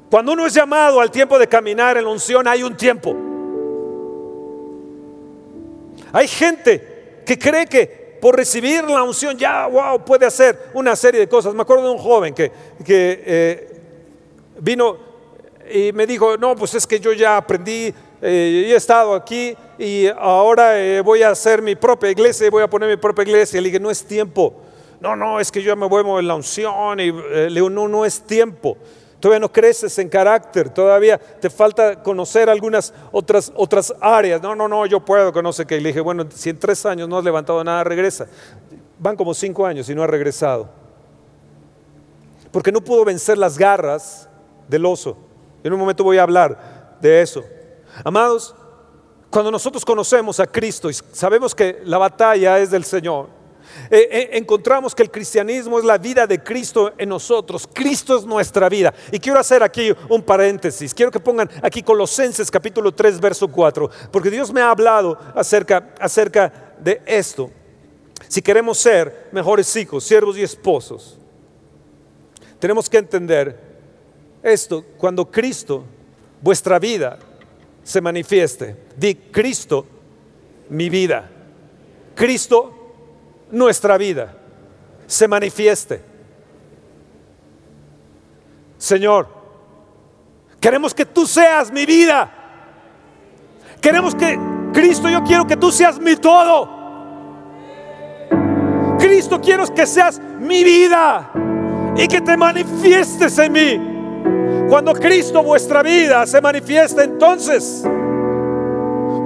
[0.09, 3.17] cuando uno es llamado al tiempo de caminar en la unción, hay un tiempo.
[6.13, 11.19] Hay gente que cree que por recibir la unción ya, wow, puede hacer una serie
[11.19, 11.53] de cosas.
[11.55, 12.53] Me acuerdo de un joven que,
[12.87, 13.81] eh,
[14.61, 14.97] vino
[15.69, 20.07] y me dijo, no, pues es que yo ya aprendí, eh, he estado aquí y
[20.07, 23.61] ahora eh, voy a hacer mi propia iglesia y voy a poner mi propia iglesia.
[23.61, 24.55] Le dije, no es tiempo.
[25.01, 28.05] No, no, es que yo me vuelvo en la unción y le digo, no, no
[28.05, 28.77] es tiempo.
[29.21, 34.41] Todavía no creces en carácter, todavía te falta conocer algunas otras, otras áreas.
[34.41, 35.79] No, no, no, yo puedo que no sé qué.
[35.79, 38.27] Y le dije, bueno, si en tres años no has levantado nada, regresa.
[38.99, 40.69] Van como cinco años y no ha regresado.
[42.53, 44.29] Porque no pudo vencer las garras
[44.69, 45.17] del oso.
[45.65, 47.45] En un momento voy a hablar de eso.
[48.05, 48.55] Amados,
[49.31, 53.39] cuando nosotros conocemos a Cristo y sabemos que la batalla es del Señor,
[53.91, 57.69] eh, eh, encontramos que el cristianismo es la vida de Cristo en nosotros.
[57.73, 58.93] Cristo es nuestra vida.
[59.13, 60.95] Y quiero hacer aquí un paréntesis.
[60.95, 63.91] Quiero que pongan aquí Colosenses capítulo 3, verso 4.
[64.11, 67.51] Porque Dios me ha hablado acerca, acerca de esto.
[68.27, 71.19] Si queremos ser mejores hijos, siervos y esposos,
[72.59, 73.59] tenemos que entender
[74.43, 74.85] esto.
[74.97, 75.85] Cuando Cristo,
[76.43, 77.19] vuestra vida,
[77.89, 78.77] se manifieste.
[78.97, 79.87] Di Cristo,
[80.69, 81.27] mi vida.
[82.15, 82.93] Cristo,
[83.51, 84.37] nuestra vida
[85.07, 86.03] se manifieste.
[88.77, 89.27] Señor,
[90.61, 92.31] queremos que tú seas mi vida.
[93.81, 94.39] Queremos que,
[94.75, 96.69] Cristo, yo quiero que tú seas mi todo.
[98.99, 101.31] Cristo, quiero que seas mi vida
[101.97, 103.98] y que te manifiestes en mí.
[104.69, 107.85] Cuando Cristo vuestra vida se manifieste, entonces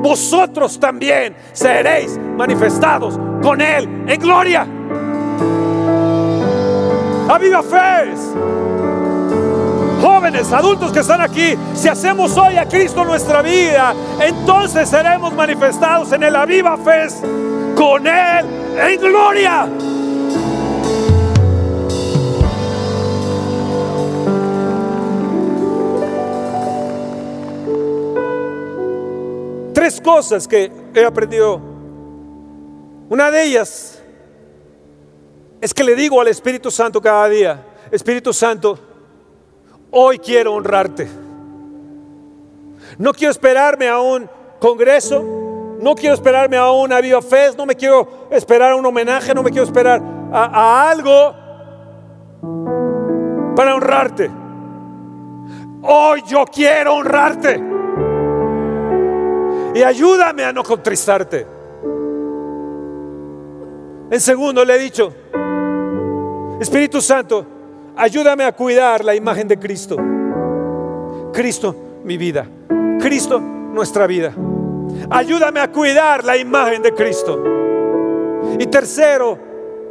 [0.03, 4.67] vosotros también seréis manifestados con Él en gloria.
[7.29, 8.15] A viva fe.
[10.01, 16.13] Jóvenes, adultos que están aquí, si hacemos hoy a Cristo nuestra vida, entonces seremos manifestados
[16.13, 17.07] en el viva fe
[17.77, 19.69] con Él en gloria.
[29.83, 31.61] Tres cosas que he aprendido
[33.09, 34.01] una de ellas
[35.61, 38.79] es que le digo al Espíritu Santo cada día, Espíritu Santo,
[39.91, 41.09] hoy quiero honrarte.
[42.97, 45.21] No quiero esperarme a un congreso,
[45.81, 49.43] no quiero esperarme a una Viva Fest, no me quiero esperar a un homenaje, no
[49.43, 50.01] me quiero esperar
[50.33, 51.35] a algo
[53.57, 54.31] para honrarte.
[55.83, 57.72] Hoy yo quiero honrarte.
[59.75, 61.47] Y ayúdame a no contristarte.
[64.11, 65.13] En segundo, le he dicho,
[66.61, 67.47] Espíritu Santo,
[67.97, 69.97] ayúdame a cuidar la imagen de Cristo.
[71.33, 72.47] Cristo, mi vida.
[73.01, 74.35] Cristo, nuestra vida.
[75.09, 77.43] Ayúdame a cuidar la imagen de Cristo.
[78.59, 79.39] Y tercero,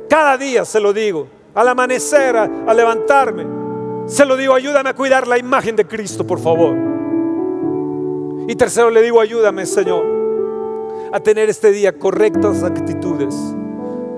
[0.07, 3.61] cada día se lo digo, al amanecer, al levantarme,
[4.05, 6.90] Se lo digo, ayúdame a cuidar la imagen de Cristo, por favor.
[8.47, 10.03] Y tercero le digo, ayúdame, Señor,
[11.11, 13.35] a tener este día correctas actitudes.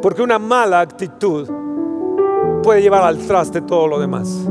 [0.02, 1.50] Porque una mala actitud
[2.62, 4.48] puede llevar al traste todo lo demás.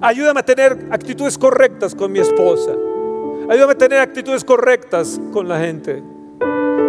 [0.00, 2.72] Ayúdame a tener actitudes correctas con mi esposa.
[3.48, 6.02] Ayúdame a tener actitudes correctas con la gente.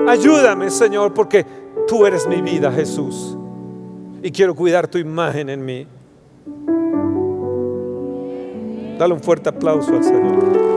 [0.08, 1.46] Ayúdame, Señor, porque
[1.88, 3.38] tú eres mi vida, Jesús.
[4.22, 5.88] Y quiero cuidar tu imagen en mí.
[8.98, 10.75] Dale un fuerte aplauso al Señor.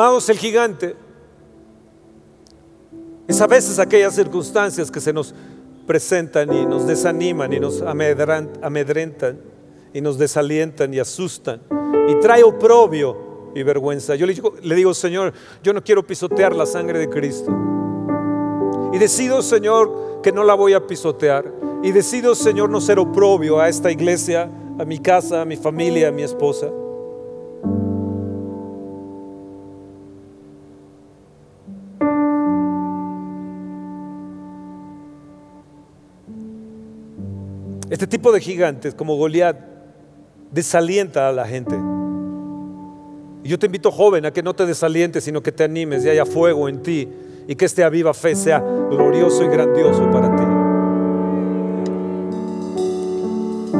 [0.00, 0.94] Amados, el gigante
[3.26, 5.34] es a veces aquellas circunstancias que se nos
[5.88, 9.40] presentan y nos desaniman y nos amedrentan
[9.92, 11.62] y nos desalientan y asustan
[12.08, 14.14] y trae oprobio y vergüenza.
[14.14, 15.32] Yo le digo, le digo, Señor,
[15.64, 17.50] yo no quiero pisotear la sangre de Cristo.
[18.92, 21.52] Y decido, Señor, que no la voy a pisotear.
[21.82, 26.06] Y decido, Señor, no ser oprobio a esta iglesia, a mi casa, a mi familia,
[26.06, 26.68] a mi esposa.
[37.98, 39.56] Este tipo de gigantes como Goliat
[40.52, 41.74] desalienta a la gente.
[43.42, 46.08] Y yo te invito, joven, a que no te desalientes, sino que te animes y
[46.08, 47.08] haya fuego en ti
[47.48, 50.44] y que este aviva fe sea glorioso y grandioso para ti.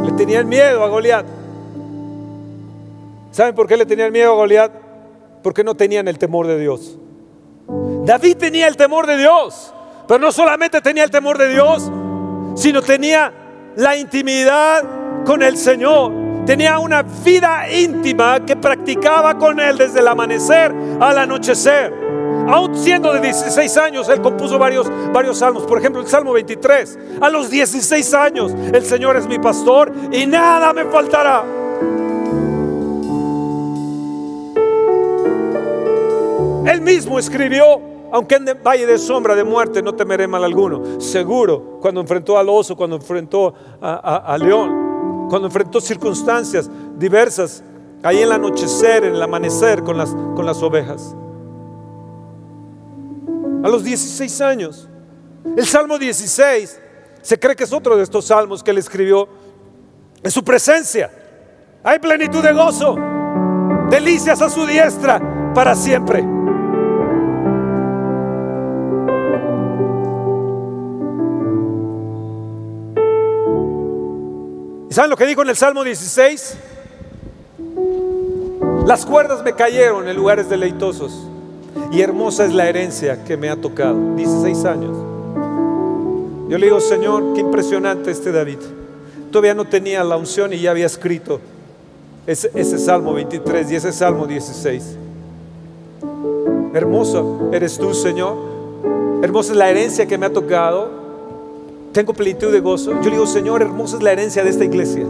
[0.04, 1.26] Le tenían miedo a Goliat.
[3.30, 4.72] ¿Saben por qué le tenían miedo a Goliat?
[5.44, 6.98] Porque no tenían el temor de Dios.
[8.04, 9.72] David tenía el temor de Dios,
[10.08, 11.88] pero no solamente tenía el temor de Dios,
[12.56, 13.37] sino tenía
[13.78, 14.82] la intimidad
[15.24, 16.12] con el Señor.
[16.44, 21.92] Tenía una vida íntima que practicaba con Él desde el amanecer al anochecer.
[22.48, 25.62] Aún siendo de 16 años, Él compuso varios, varios salmos.
[25.62, 26.98] Por ejemplo, el Salmo 23.
[27.20, 31.44] A los 16 años, el Señor es mi pastor y nada me faltará.
[36.66, 41.00] Él mismo escribió aunque en valle de sombra de muerte, no temeré mal alguno.
[41.00, 47.62] Seguro, cuando enfrentó al oso, cuando enfrentó al león, cuando enfrentó circunstancias diversas,
[48.02, 51.14] ahí en el anochecer, en el amanecer con las, con las ovejas.
[53.62, 54.88] A los 16 años.
[55.56, 56.80] El Salmo 16
[57.20, 59.28] se cree que es otro de estos salmos que él escribió
[60.22, 61.10] en su presencia.
[61.82, 62.96] Hay plenitud de gozo,
[63.90, 66.24] delicias a su diestra para siempre.
[74.90, 76.56] ¿Saben lo que dijo en el Salmo 16?
[78.86, 81.26] Las cuerdas me cayeron en lugares deleitosos
[81.92, 84.14] y hermosa es la herencia que me ha tocado.
[84.16, 84.96] 16 años.
[86.48, 88.58] Yo le digo, Señor, qué impresionante este David.
[89.30, 91.38] Todavía no tenía la unción y ya había escrito
[92.26, 94.96] ese, Salmo 23 y ese Salmo 16.
[96.72, 98.36] Hermoso eres tú, Señor.
[99.22, 101.07] Hermosa es la herencia que me ha tocado
[101.98, 102.92] tengo plenitud de gozo.
[102.92, 105.04] Yo le digo, Señor, hermosa es la herencia de esta iglesia.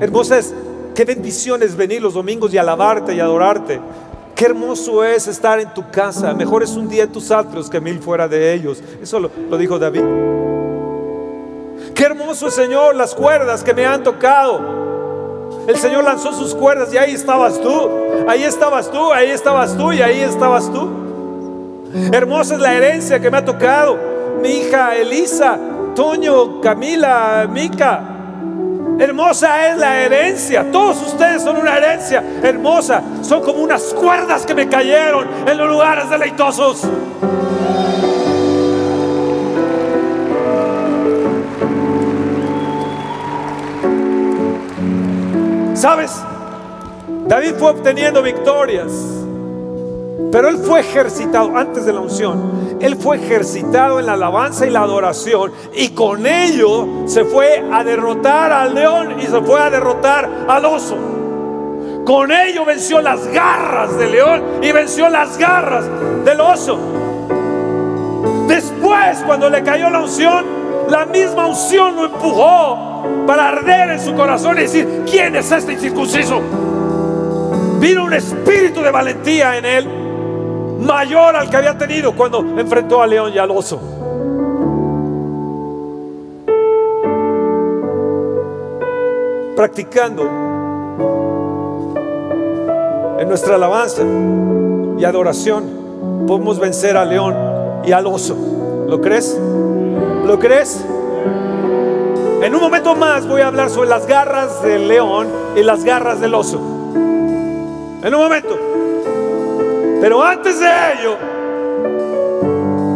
[0.00, 0.54] Hermosa es,
[0.94, 3.80] qué bendiciones venir los domingos y alabarte y adorarte.
[4.36, 6.32] Qué hermoso es estar en tu casa.
[6.32, 8.80] Mejor es un día en tus altos que mil fuera de ellos.
[9.02, 10.04] Eso lo, lo dijo David.
[11.92, 14.60] Qué hermoso es, Señor, las cuerdas que me han tocado.
[15.66, 17.90] El Señor lanzó sus cuerdas y ahí estabas tú.
[18.28, 20.88] Ahí estabas tú, ahí estabas tú y ahí estabas tú.
[22.12, 25.58] Hermosa es la herencia que me ha tocado mi hija Elisa,
[25.94, 28.08] Toño, Camila, Mica.
[28.98, 30.70] Hermosa es la herencia.
[30.70, 33.02] Todos ustedes son una herencia hermosa.
[33.22, 36.82] Son como unas cuerdas que me cayeron en los lugares deleitosos.
[45.74, 46.12] ¿Sabes?
[47.26, 49.21] David fue obteniendo victorias.
[50.30, 52.78] Pero él fue ejercitado antes de la unción.
[52.80, 55.52] Él fue ejercitado en la alabanza y la adoración.
[55.74, 60.64] Y con ello se fue a derrotar al león y se fue a derrotar al
[60.64, 60.96] oso.
[62.04, 65.84] Con ello venció las garras del león y venció las garras
[66.24, 66.78] del oso.
[68.48, 70.44] Después, cuando le cayó la unción,
[70.88, 75.74] la misma unción lo empujó para arder en su corazón y decir, ¿quién es este
[75.74, 76.40] incircunciso?
[77.78, 80.01] Vino un espíritu de valentía en él
[80.82, 83.80] mayor al que había tenido cuando enfrentó al león y al oso.
[89.62, 90.24] practicando
[93.20, 94.02] en nuestra alabanza
[94.98, 97.36] y adoración, podemos vencer al león
[97.84, 98.36] y al oso.
[98.88, 99.38] ¿Lo crees?
[100.26, 100.84] ¿Lo crees?
[102.42, 106.20] En un momento más voy a hablar sobre las garras del león y las garras
[106.20, 106.56] del oso.
[106.96, 108.58] En un momento.
[110.02, 111.16] Pero antes de ello,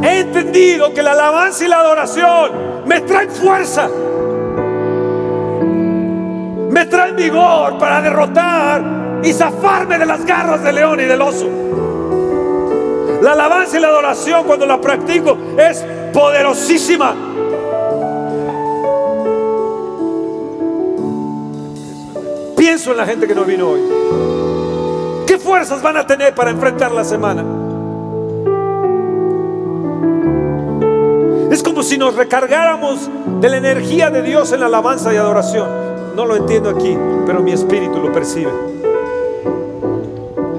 [0.03, 3.89] he entendido que la alabanza y la adoración me traen fuerza.
[6.69, 11.49] Me traen vigor para derrotar y zafarme de las garras del león y del oso.
[13.23, 17.15] La alabanza y la adoración cuando la practico es poderosísima.
[22.57, 24.26] Pienso en la gente que no vino hoy.
[25.47, 27.45] ¿Qué fuerzas van a tener para enfrentar la semana?
[31.53, 33.09] Es como si nos recargáramos
[33.41, 35.69] de la energía de Dios en la alabanza y adoración.
[36.17, 38.51] No lo entiendo aquí, pero mi espíritu lo percibe.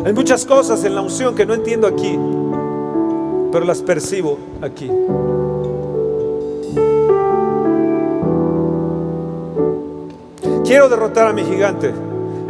[0.06, 2.18] Hay muchas cosas en la unción que no entiendo aquí,
[3.52, 4.90] pero las percibo aquí.
[10.64, 11.94] Quiero derrotar a mi gigante,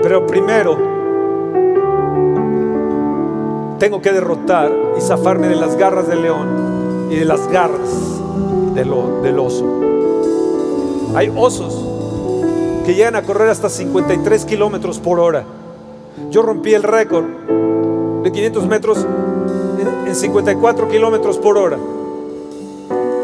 [0.04, 0.97] pero primero
[3.80, 8.20] tengo que derrotar y zafarme de las garras del león y de las garras
[8.74, 9.66] del, oso.
[11.16, 11.84] Hay osos
[12.86, 15.44] que llegan a correr hasta 53 kilómetros por hora.
[16.30, 17.26] Yo rompí el récord
[18.24, 19.06] de 500 metros
[20.06, 21.78] en, 54 kilómetros por hora.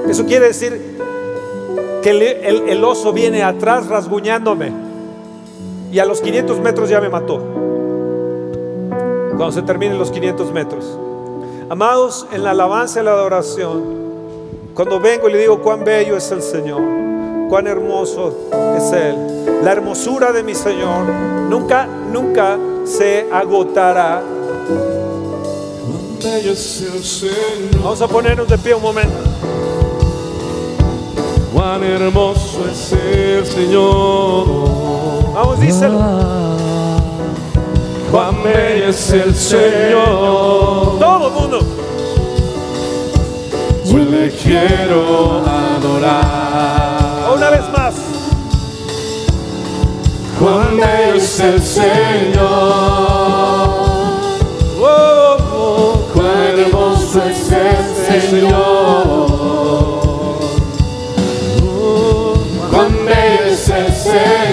[0.08, 0.98] Eso quiere decir
[2.02, 2.10] que
[2.70, 4.72] el, oso viene atrás rasguñándome
[5.92, 7.53] y a los 500 metros ya me mató.
[9.44, 10.86] Cuando se terminen los 500 metros.
[11.70, 13.84] Amados, en la alabanza y la adoración,
[14.74, 16.82] cuando vengo y le digo cuán bello es el Señor,
[17.50, 18.34] cuán hermoso
[18.78, 19.18] es Él,
[19.62, 21.04] la hermosura de mi Señor
[21.50, 24.24] nunca, nunca se agotará.
[27.82, 29.18] Vamos a ponernos de pie un momento.
[31.54, 34.46] Cuán hermoso es el Señor.
[35.34, 36.43] Vamos, díselo.
[38.14, 41.00] Cuán bello es el Señor.
[41.00, 41.60] Todo el mundo.
[43.86, 47.34] Yo le quiero adorar.
[47.36, 47.96] Una vez más.
[50.40, 53.04] Cuán bello es el Señor.
[57.14, 59.18] es el Señor.
[62.72, 64.53] Cuán bello es el Señor.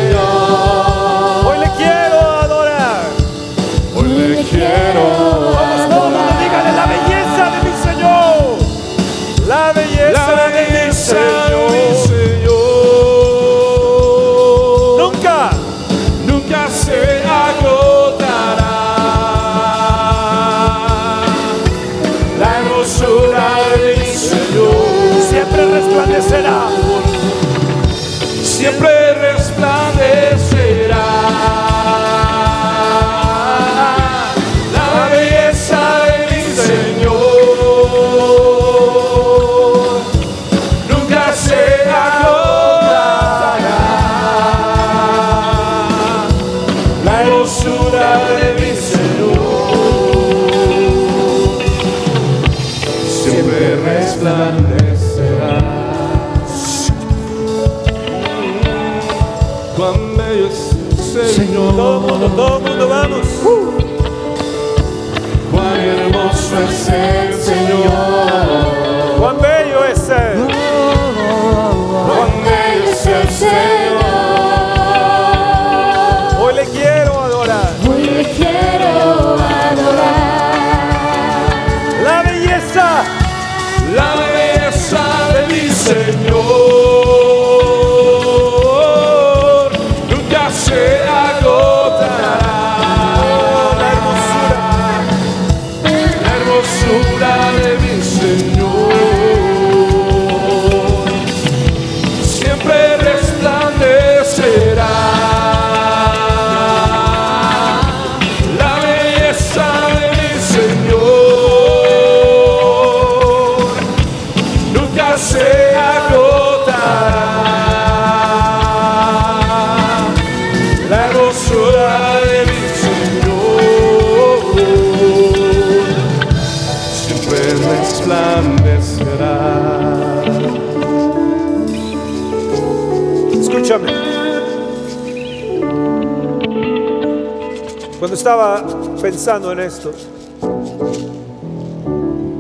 [139.21, 139.93] Pensando en esto,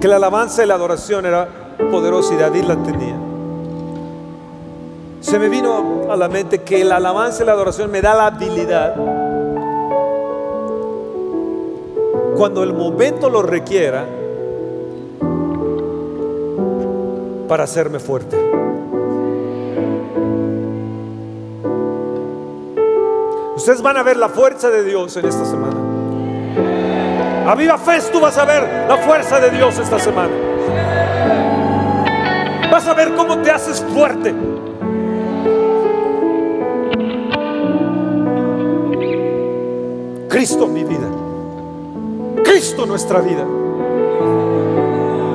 [0.01, 1.47] que la alabanza y la adoración era
[1.91, 3.17] poderosa y David la tenía.
[5.21, 8.29] Se me vino a la mente que la alabanza y la adoración me da la
[8.29, 8.97] habilidad
[12.39, 14.07] cuando el momento lo requiera
[17.47, 18.39] para hacerme fuerte.
[23.55, 25.80] Ustedes van a ver la fuerza de Dios en esta semana.
[27.47, 30.33] A Viva Fe tú vas a ver la fuerza de Dios esta semana.
[32.71, 34.35] Vas a ver cómo te haces fuerte.
[40.29, 41.09] Cristo mi vida.
[42.45, 43.45] Cristo nuestra vida.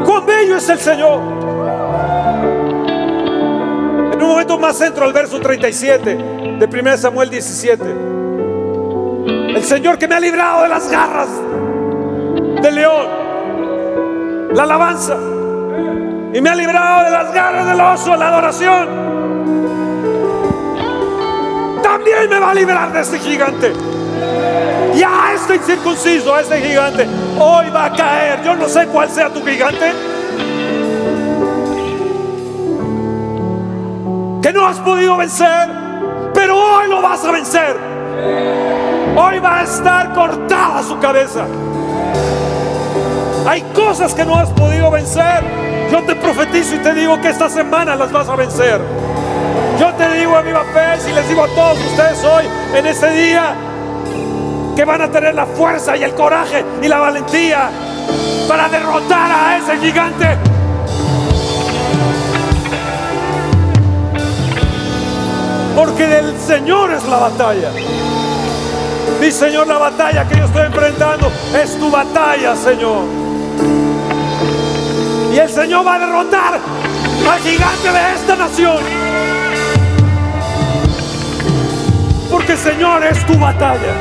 [0.06, 1.20] Cuán bello es el Señor.
[4.14, 6.16] En un momento más centro al verso 37
[6.60, 7.84] de 1 Samuel 17.
[9.26, 11.30] El Señor que me ha librado de las garras
[12.66, 13.08] del león.
[14.54, 15.16] La alabanza.
[16.34, 18.88] Y me ha librado de las garras del oso, la adoración.
[21.84, 23.72] También me va a librar de este gigante.
[24.96, 27.08] Y a este incircunciso, este gigante,
[27.40, 28.42] hoy va a caer.
[28.44, 29.94] Yo no sé cuál sea tu gigante.
[34.42, 35.70] Que no has podido vencer,
[36.34, 37.78] pero hoy lo vas a vencer.
[39.16, 41.46] Hoy va a estar cortada su cabeza.
[43.48, 45.44] Hay cosas que no has podido vencer.
[45.92, 48.82] Yo te profetizo y te digo que esta semana las vas a vencer.
[49.80, 53.12] Yo te digo a viva fe y les digo a todos ustedes hoy, en este
[53.12, 53.54] día,
[54.76, 57.70] que van a tener la fuerza y el coraje y la valentía
[58.48, 60.28] para derrotar a ese gigante.
[65.76, 67.70] Porque del Señor es la batalla.
[69.20, 71.32] Mi Señor, la batalla que yo estoy enfrentando
[71.62, 73.25] es tu batalla, Señor.
[75.36, 78.78] Y el Señor va a derrotar al gigante de esta nación.
[82.32, 83.96] Porque Señor es tu batalla.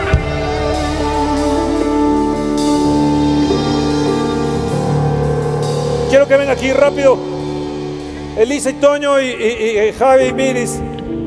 [6.08, 7.18] Quiero que venga aquí rápido
[8.38, 10.80] Elisa y Toño y, y Javi y Miris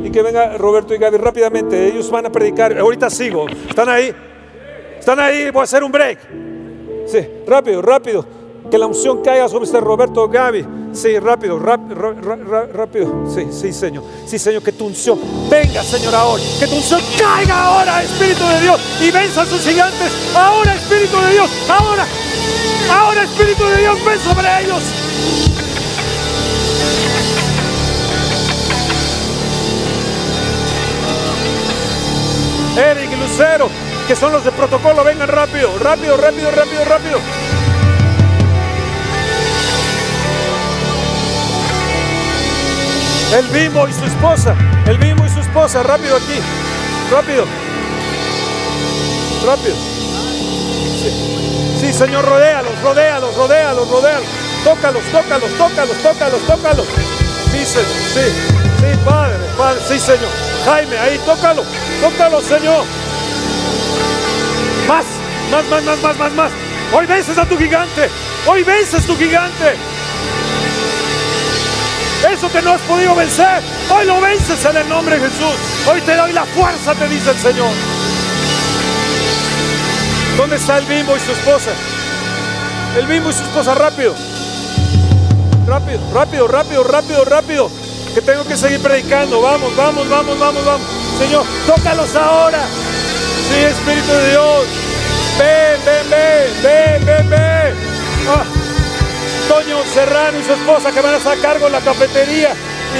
[0.09, 1.85] que venga Roberto y Gaby rápidamente.
[1.85, 2.77] Ellos van a predicar.
[2.77, 3.45] Ahorita sigo.
[3.49, 4.15] ¿Están ahí?
[4.97, 5.51] ¿Están ahí?
[5.51, 6.19] Voy a hacer un break.
[7.07, 8.36] Sí, rápido, rápido.
[8.69, 10.65] Que la unción caiga sobre este Roberto Gaby.
[10.93, 12.13] Sí, rápido, rápido,
[12.73, 13.25] rápido.
[13.33, 14.03] Sí, sí, Señor.
[14.25, 16.43] Sí, Señor, que tu unción venga, Señor, ahora.
[16.59, 18.81] Que tu unción caiga ahora, Espíritu de Dios.
[19.01, 20.11] Y venza a sus gigantes.
[20.35, 21.49] Ahora, Espíritu de Dios.
[21.69, 22.05] Ahora.
[22.91, 24.83] Ahora, Espíritu de Dios, ven sobre ellos.
[32.77, 33.69] Eric y Lucero,
[34.07, 37.19] que son los de protocolo, vengan rápido, rápido, rápido, rápido, rápido.
[43.33, 44.55] El Bimbo y su esposa,
[44.85, 46.39] el Bimbo y su esposa, rápido aquí,
[47.11, 47.45] rápido,
[49.45, 49.75] rápido.
[51.79, 54.27] Sí, Señor, rodéalos, rodéalos, rodéalos, rodéalos.
[54.63, 56.87] Tócalos, tócalos, tócalos, tócalos, tócalos.
[57.51, 57.79] Sí, sí,
[58.13, 60.29] sí, Padre, Padre, sí, Señor.
[60.65, 61.63] Jaime, ahí, tócalo.
[62.01, 62.85] Tócalo, Señor.
[64.87, 65.05] Más,
[65.51, 66.51] más, más, más, más, más, más.
[66.93, 68.09] Hoy vences a tu gigante.
[68.47, 69.75] Hoy vences tu gigante.
[72.25, 75.55] Eso que no has podido vencer, hoy lo vences en el nombre de Jesús.
[75.87, 77.69] Hoy te doy la fuerza, te dice el Señor.
[80.35, 81.71] ¿Dónde está el bimbo y su esposa?
[82.97, 84.15] El bimbo y su esposa, rápido.
[85.67, 87.71] Rápido, rápido, rápido, rápido, rápido.
[88.13, 89.41] Que tengo que seguir predicando.
[89.41, 90.87] Vamos, vamos, vamos, vamos, vamos.
[91.19, 92.65] Señor, tócalos ahora.
[93.49, 94.65] Sí, Espíritu de Dios.
[95.37, 97.75] Ven, ven, ven, ven, ven, ven.
[98.27, 98.43] Ah,
[99.47, 102.53] Toño Serrano y su esposa que van a estar a cargo en la cafetería.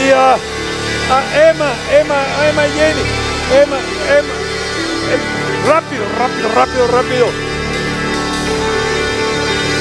[0.04, 3.02] Y a, a Emma, Emma, Emma y Jenny.
[3.62, 3.78] Emma,
[4.18, 4.34] Emma.
[5.68, 7.28] rápido, rápido, rápido, rápido.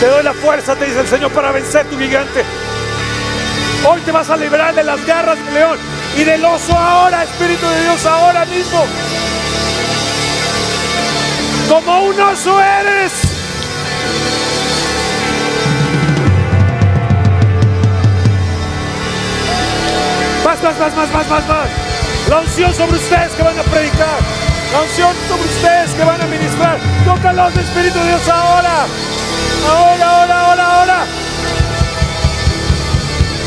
[0.00, 2.44] Te doy la fuerza, te dice el Señor, para vencer tu gigante.
[3.84, 5.78] Hoy te vas a librar de las garras del león
[6.16, 8.84] y del oso ahora, Espíritu de Dios, ahora mismo.
[11.68, 13.35] Como un oso eres.
[20.46, 21.68] Más, más, más, más, más, más, más.
[22.28, 24.20] La unción sobre ustedes que van a predicar.
[24.72, 26.78] La unción sobre ustedes que van a ministrar.
[27.04, 28.86] Tócalos, Espíritu de Dios, ahora.
[29.68, 30.98] Ahora, ahora, ahora, ahora.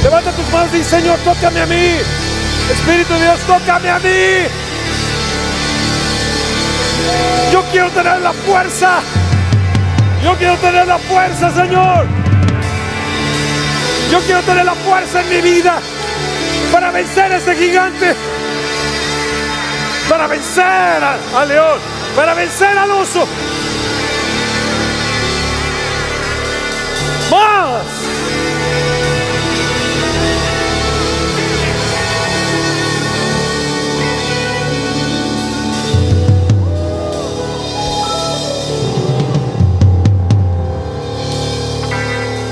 [0.03, 1.95] Levanta tus manos y dice, Señor, tócame a mí.
[2.69, 4.47] Espíritu de Dios, tócame a mí.
[7.53, 8.99] Yo quiero tener la fuerza.
[10.21, 12.07] Yo quiero tener la fuerza, Señor.
[14.11, 15.79] Yo quiero tener la fuerza en mi vida
[16.71, 18.15] para vencer a ese gigante.
[20.09, 21.79] Para vencer al león.
[22.15, 23.27] Para vencer al oso.
[27.31, 27.83] Más.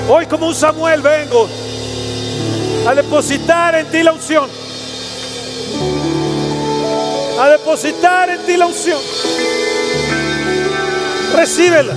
[0.10, 1.49] Hoy como un Samuel vengo
[2.88, 4.50] a depositar en ti la unción.
[7.38, 9.02] A depositar en ti la unción.
[11.36, 11.94] Recíbela.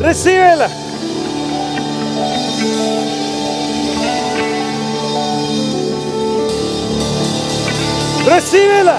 [0.00, 0.68] Recíbela.
[8.26, 8.98] Recíbela.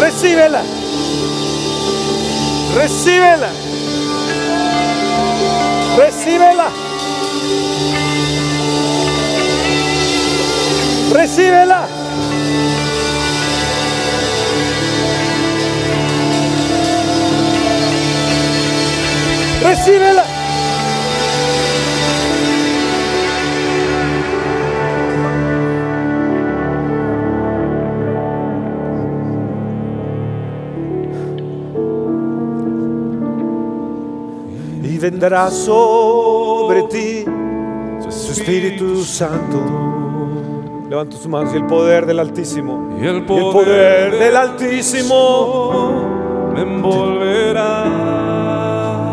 [0.00, 0.62] Recíbela.
[2.74, 3.63] Recíbela.
[5.96, 6.72] Recíbela.
[11.12, 11.88] Recíbela.
[19.62, 20.33] Recíbela.
[35.04, 37.26] Vendrá sobre ti
[38.08, 39.58] su Espíritu Santo.
[40.88, 42.88] Levanta tus manos y el poder del Altísimo.
[42.98, 45.92] Y el Y el poder del Altísimo.
[46.54, 47.84] me envolverá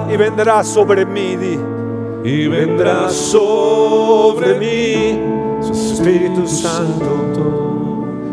[0.09, 1.35] Y vendrá sobre mí.
[1.35, 1.59] di.
[2.23, 5.19] y vendrá sobre mí
[5.59, 7.09] su Espíritu Santo.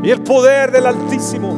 [0.04, 1.56] Y el poder del Altísimo.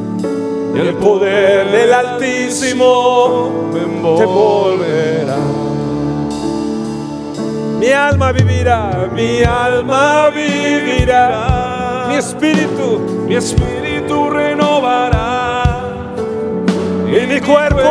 [0.73, 5.60] y el poder del Altísimo me te envolverá.
[7.81, 12.05] Mi alma vivirá, mi alma vivirá.
[12.09, 15.63] Mi espíritu Mi espíritu renovará
[17.07, 17.81] y mi cuerpo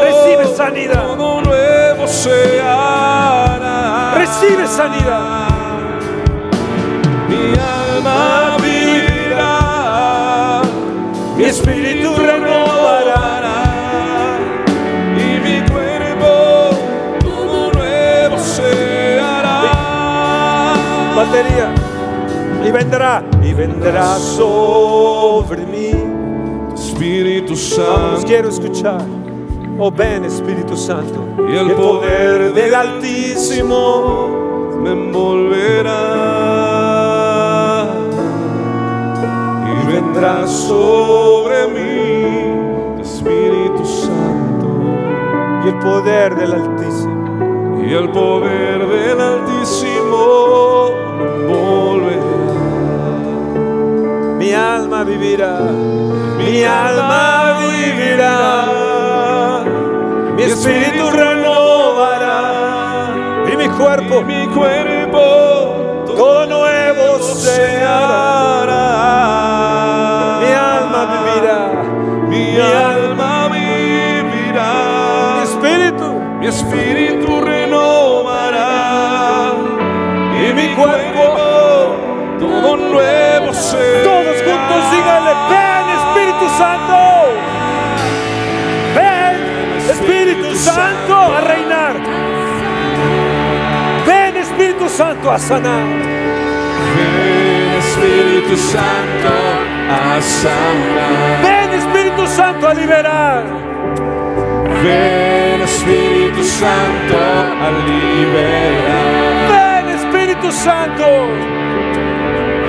[0.00, 1.16] recibe sanidad.
[1.16, 4.14] Todo nuevo se hará.
[4.14, 5.48] Recibe sanidad.
[7.28, 10.62] Mi alma vivirá.
[11.36, 12.09] Mi espíritu
[21.20, 21.68] Batería.
[22.66, 25.90] Y vendrá, y vendrá sobre mí.
[26.74, 28.22] Espíritu Santo.
[28.26, 29.02] quiero escuchar.
[29.78, 31.22] Oh, ven Espíritu Santo.
[31.46, 35.92] Y el poder del Altísimo me envolverá
[39.70, 44.68] y vendrá sobre mí Espíritu Santo
[45.64, 47.82] Y el poder del Altísimo.
[47.86, 49.49] y el poder del Altísimo
[55.04, 55.58] vivirá.
[56.38, 58.66] Mi alma vivirá.
[60.36, 62.40] Mi espíritu renovará.
[63.52, 64.89] Y mi cuerpo, mi cuerpo
[85.10, 86.96] díganle, ven Espíritu Santo.
[88.94, 91.94] Ven Espíritu Santo a reinar.
[94.06, 95.86] Ven Espíritu Santo a sanar.
[96.96, 99.32] Ven Espíritu Santo
[99.90, 101.42] a sanar.
[101.42, 103.44] Ven Espíritu Santo a liberar.
[104.82, 107.16] Ven Espíritu Santo
[107.64, 109.04] a liberar.
[109.50, 111.06] Ven Espíritu Santo.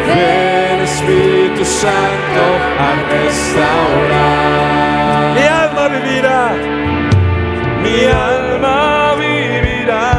[0.07, 0.50] Ven
[0.91, 2.43] Espíritu Santo
[2.85, 4.61] a restaurar.
[5.35, 6.43] Mi alma vivirá.
[7.81, 10.09] Mi alma vivirá,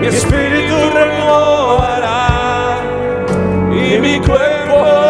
[0.00, 2.78] mi espíritu renovará
[3.72, 5.07] y mi cuerpo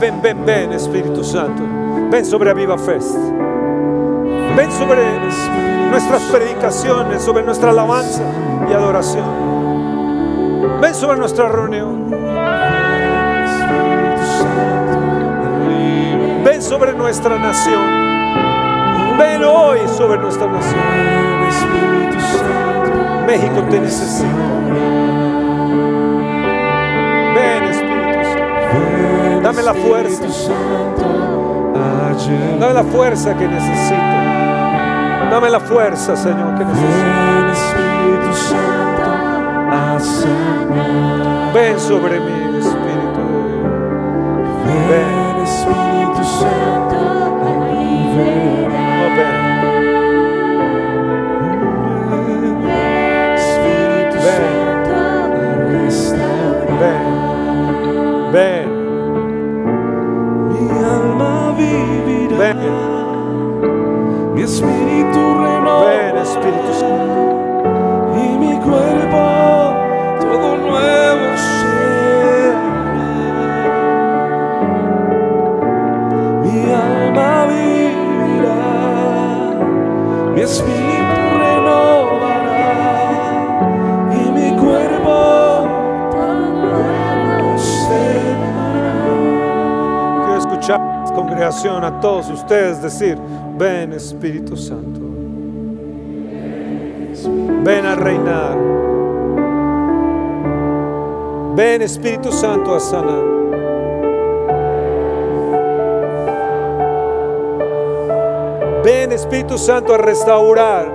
[0.00, 1.62] ven, ven, ven, Espíritu Santo.
[2.10, 3.16] Ven sobre Aviva Fest.
[4.56, 5.02] Ven sobre
[5.90, 8.22] nuestras predicaciones, sobre nuestra alabanza
[8.68, 9.46] y adoración.
[10.80, 12.10] Ven sobre nuestra reunión.
[16.44, 17.82] Ven sobre nuestra nación.
[19.18, 20.80] Ven hoy sobre nuestra nación.
[23.26, 24.95] México te necesita.
[29.46, 30.24] Dame la fuerza.
[32.58, 33.94] Dame la fuerza que necesito.
[35.30, 36.96] Dame la fuerza, Señor, que necesito.
[41.54, 43.20] Ven sobre mí, Espíritu.
[44.90, 45.15] Ven.
[62.38, 62.56] Ven.
[64.34, 65.86] Mi espíritu renova.
[65.86, 67.20] Ven, Espíritu Santo.
[68.14, 69.22] Y mi cuerpo
[70.20, 72.68] todo nuevo será.
[76.42, 78.64] Mi alma vivirá.
[80.34, 80.95] Mi espíritu
[91.16, 93.18] congregación, a todos ustedes decir,
[93.56, 95.00] ven Espíritu Santo.
[97.64, 98.56] Ven a reinar.
[101.56, 103.24] Ven Espíritu Santo a sanar.
[108.84, 110.86] Ven Espíritu Santo a restaurar.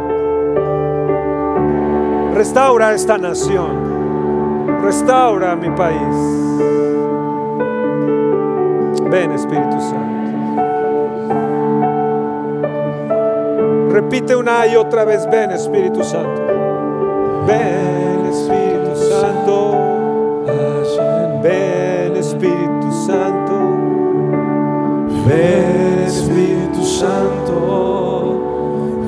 [2.35, 4.81] Restaura esta nación.
[4.83, 6.15] Restaura mi país.
[9.09, 10.00] Ven Espíritu Santo.
[13.91, 16.41] Repite una y otra vez, ven Espíritu Santo.
[17.47, 19.77] Ven Espíritu Santo.
[21.43, 23.51] Ven Espíritu Santo.
[25.27, 27.61] Ven Espíritu Santo.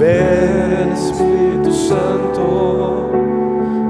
[0.04, 3.10] Ven Espíritu Santo,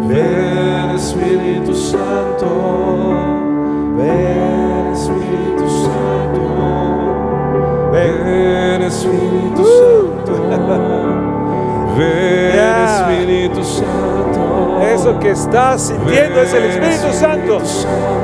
[0.08, 2.48] ven Espíritu Santo,
[3.98, 6.44] ven Espíritu Santo,
[7.92, 10.13] ven Espíritu Santo,
[11.98, 13.10] ven Yeah.
[13.12, 14.80] Espíritu Santo.
[14.82, 17.60] Eso que estás sintiendo es el Espíritu Santo.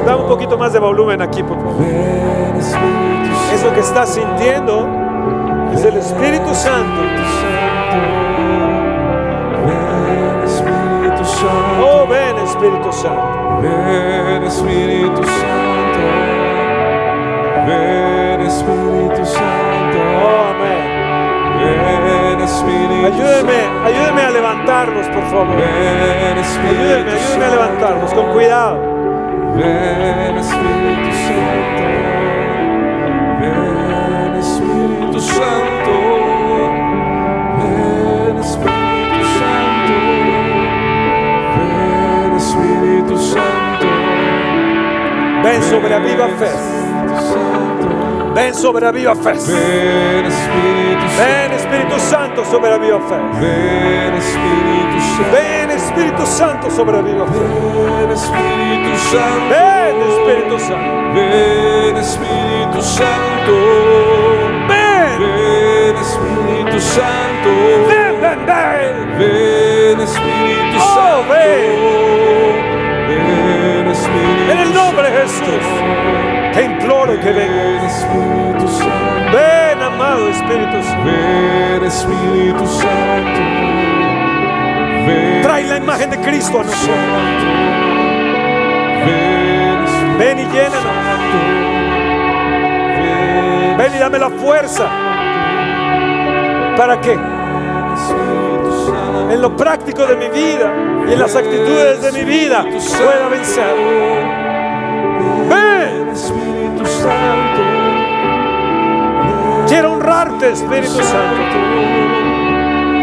[0.05, 1.77] Dame un poquito más de volumen aquí, por favor.
[1.80, 3.53] Ven Espíritu Santo.
[3.55, 4.88] Eso que estás sintiendo
[5.73, 7.01] es el Espíritu Santo.
[9.65, 11.86] Ven Espíritu Santo.
[11.86, 13.59] Oh, ven Espíritu Santo.
[13.61, 15.99] Ven Espíritu Santo,
[17.67, 21.98] ven Espíritu Santo, Oh, amén.
[22.49, 25.55] Ayúdeme, ayúdeme a levantarnos, por favor.
[25.55, 28.79] Ayúdeme, ayúdeme a levantarnos con cuidado.
[29.55, 31.83] ven Espíritu Santo,
[33.39, 35.93] ven Espíritu Santo,
[37.59, 39.95] ven Espíritu Santo,
[41.55, 43.87] ven Espíritu Santo.
[45.43, 46.49] Ven sobre Aviva Fe.
[47.29, 49.31] Santo, Ven sobre Aviva Fe.
[49.33, 53.15] ven Espíritu Santo, Ven Espíritu Santo sobre Aviva Fe.
[53.39, 57.39] ven Espíritu Santo, Ven Espíritu Santo sobre Aviva Fe.
[57.39, 61.13] ven Espíritu Santo, Ven Espíritu Santo.
[61.13, 63.55] ven Espíritu Santo,
[64.67, 65.19] Ven.
[65.19, 67.49] ven Espíritu Santo,
[67.89, 68.93] Ven, ven, ven.
[69.19, 71.71] ven Espíritu Oh, Santo, ven.
[73.07, 75.65] ven Espíritu En el nombre de Jesús.
[76.53, 77.93] Te imploro que Ven vengas.
[77.93, 79.59] Espíritu Santo, Ven,
[80.30, 81.03] Espíritu Santo.
[81.05, 83.41] ven Espíritu Santo,
[85.05, 87.49] ven Trae la imagen de Cristo a nosotros.
[90.19, 90.84] Ven, y llénanos.
[93.77, 94.89] ven, y dame la fuerza.
[96.75, 97.17] ¿Para qué?
[99.32, 100.73] En lo práctico de mi vida
[101.07, 103.75] y en las actitudes de mi vida pueda vencer.
[105.49, 106.09] Ven.
[106.09, 107.68] Espíritu Santo,
[109.70, 111.43] Quiero honrarte, Espíritu Santo.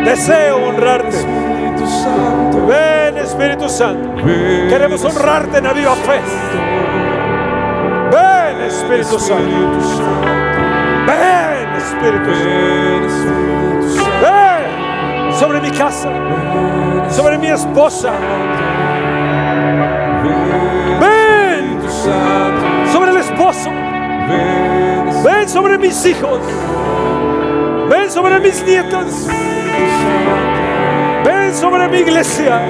[0.05, 1.17] Deseo honrarte.
[2.67, 4.17] Ven, Espíritu Santo.
[4.69, 6.21] Queremos honrarte en Aviva Fe.
[8.11, 9.45] Ven, Espíritu Santo.
[11.07, 14.11] Ven, Espíritu Santo.
[14.23, 16.11] ven, sobre mi casa,
[17.11, 18.11] sobre mi esposa.
[21.01, 21.79] Ven
[22.93, 23.86] sobre el esposo.
[25.24, 26.41] Ven, sobre mis hijos.
[27.89, 29.27] Ven Ven sobre mis nietos.
[31.24, 32.61] Ven sobre mi iglesia.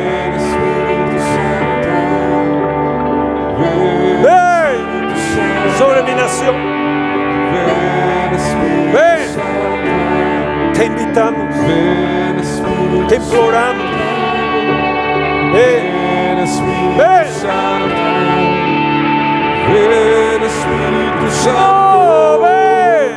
[4.23, 6.55] Ven sobre mi nación.
[8.93, 9.21] Ven.
[10.75, 11.55] Te invitamos.
[13.09, 13.87] Te imploramos.
[15.53, 15.97] Ven.
[16.99, 17.27] Ven.
[21.27, 23.11] Espíritu Santo, ven.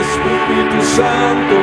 [0.00, 1.58] Espíritu Santo,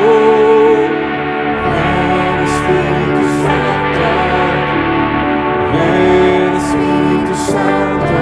[1.71, 4.07] ven Espíritu Santo,
[5.71, 8.17] ven Espíritu Santo,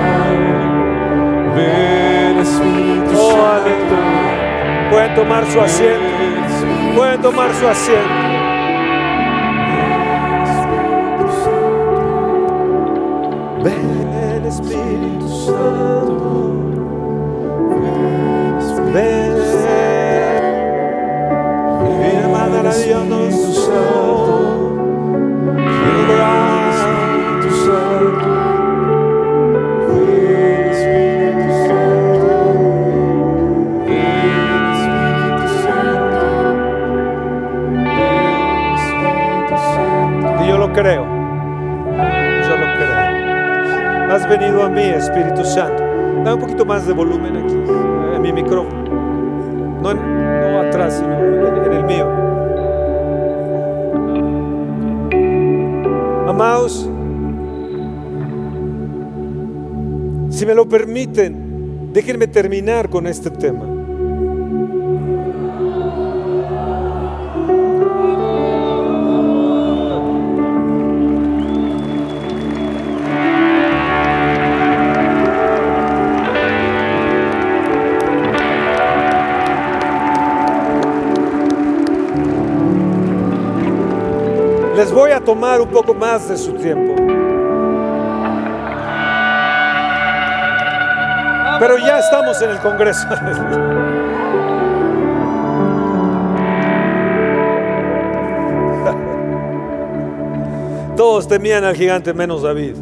[1.55, 3.95] ven Espíritu Santo.
[4.89, 6.11] Pueden tomar su asiento.
[6.95, 8.21] Pueden tomar su asiento.
[13.63, 13.90] Ven
[46.66, 48.84] más de volumen aquí, eh, en mi micrófono.
[49.82, 51.18] No, no atrás, sino
[51.66, 52.07] en el mío.
[56.28, 56.89] Amados,
[60.30, 63.80] si me lo permiten, déjenme terminar con este tema.
[84.82, 86.95] Les voy a tomar un poco más de su tiempo.
[91.59, 93.07] Pero ya estamos en el Congreso.
[100.97, 102.73] Todos temían al gigante menos David,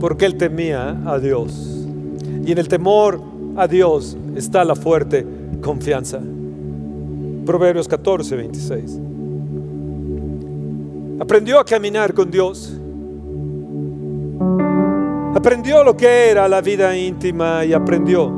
[0.00, 1.84] porque él temía a Dios.
[2.46, 3.20] Y en el temor
[3.58, 5.26] a Dios está la fuerte
[5.60, 6.20] confianza.
[7.44, 9.00] Proverbios 14, 26.
[11.20, 12.72] Aprendió a caminar con Dios.
[15.34, 18.32] Aprendió lo que era la vida íntima y aprendió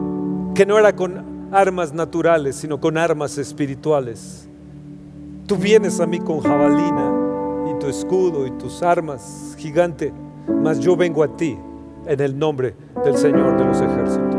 [0.54, 4.46] que no era con armas naturales, sino con armas espirituales.
[5.46, 7.12] Tú vienes a mí con jabalina
[7.70, 10.12] y tu escudo y tus armas, gigante,
[10.62, 11.56] mas yo vengo a ti
[12.06, 12.74] en el nombre
[13.04, 14.36] del Señor de los ejércitos.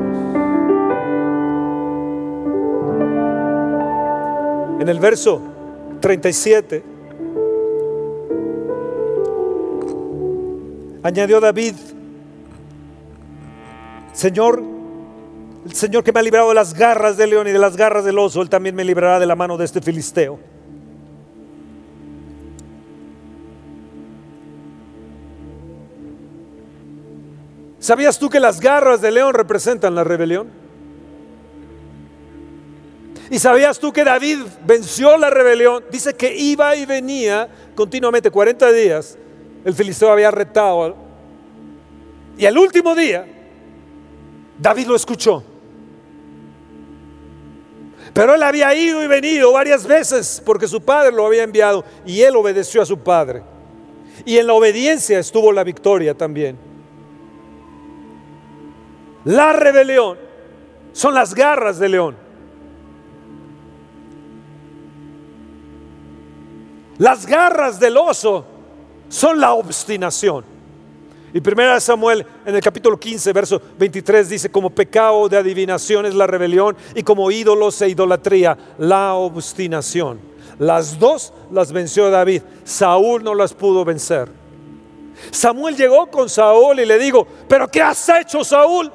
[4.79, 5.41] En el verso
[6.01, 6.97] 37
[11.04, 11.76] añadió David,
[14.14, 14.64] Señor,
[15.66, 18.04] el Señor que me ha librado de las garras del león y de las garras
[18.04, 20.39] del oso, Él también me librará de la mano de este filisteo.
[27.80, 30.50] ¿Sabías tú que las garras del león representan la rebelión?
[33.30, 35.84] ¿Y sabías tú que David venció la rebelión?
[35.91, 39.18] Dice que iba y venía continuamente 40 días.
[39.68, 40.95] El filisteo había retado.
[42.38, 43.28] Y el último día,
[44.57, 45.43] David lo escuchó.
[48.13, 52.22] Pero él había ido y venido varias veces porque su padre lo había enviado y
[52.22, 53.43] él obedeció a su padre.
[54.24, 56.57] Y en la obediencia estuvo la victoria también.
[59.26, 60.18] La rebelión
[60.93, 62.15] son las garras de león.
[66.99, 68.53] Las garras del oso
[69.10, 70.43] son la obstinación.
[71.34, 76.16] Y primera Samuel en el capítulo 15, verso 23 dice, como pecado de adivinación es
[76.16, 80.20] la rebelión y como ídolos e idolatría la obstinación.
[80.58, 84.30] Las dos las venció David, Saúl no las pudo vencer.
[85.32, 88.91] Samuel llegó con Saúl y le dijo, pero ¿qué has hecho Saúl?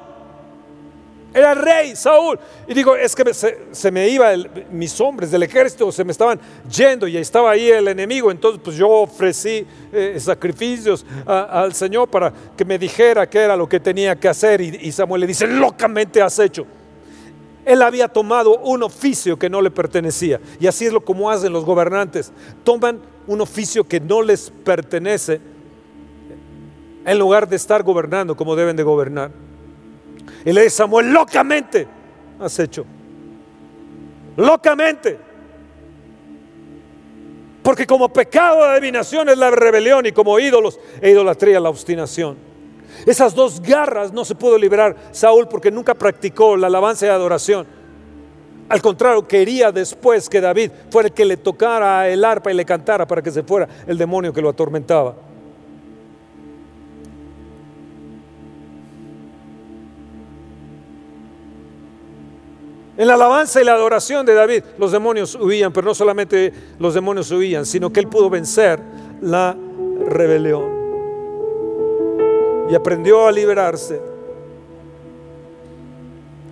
[1.33, 2.37] Era rey Saúl.
[2.67, 6.39] Y digo, es que se, me iba el- mis hombres del ejército, se me estaban
[6.69, 8.29] yendo y estaba ahí el enemigo.
[8.29, 13.67] Entonces, pues yo ofrecí eh, sacrificios al Señor para que me dijera qué era lo
[13.67, 14.61] que tenía que hacer.
[14.61, 16.65] Y, y Samuel le dice, locamente has hecho.
[17.65, 20.39] Él había tomado un oficio que no le pertenecía.
[20.59, 22.31] Y así es lo como hacen los gobernantes.
[22.63, 25.39] Toman un oficio que no les pertenece
[27.05, 29.31] en lugar de estar gobernando como deben de gobernar.
[30.45, 31.87] Y le dice Samuel, locamente
[32.39, 32.85] has hecho.
[34.35, 35.17] Locamente.
[37.61, 42.37] Porque como pecado de adivinación es la rebelión y como ídolos e idolatría la obstinación.
[43.05, 47.65] Esas dos garras no se pudo liberar Saúl porque nunca practicó la alabanza y adoración.
[48.69, 52.65] Al contrario, quería después que David fuera el que le tocara el arpa y le
[52.65, 55.15] cantara para que se fuera el demonio que lo atormentaba.
[62.95, 66.93] En la alabanza y la adoración de David, los demonios huían, pero no solamente los
[66.93, 68.79] demonios huían, sino que él pudo vencer
[69.21, 69.57] la
[70.07, 70.83] rebelión.
[72.69, 73.99] Y aprendió a liberarse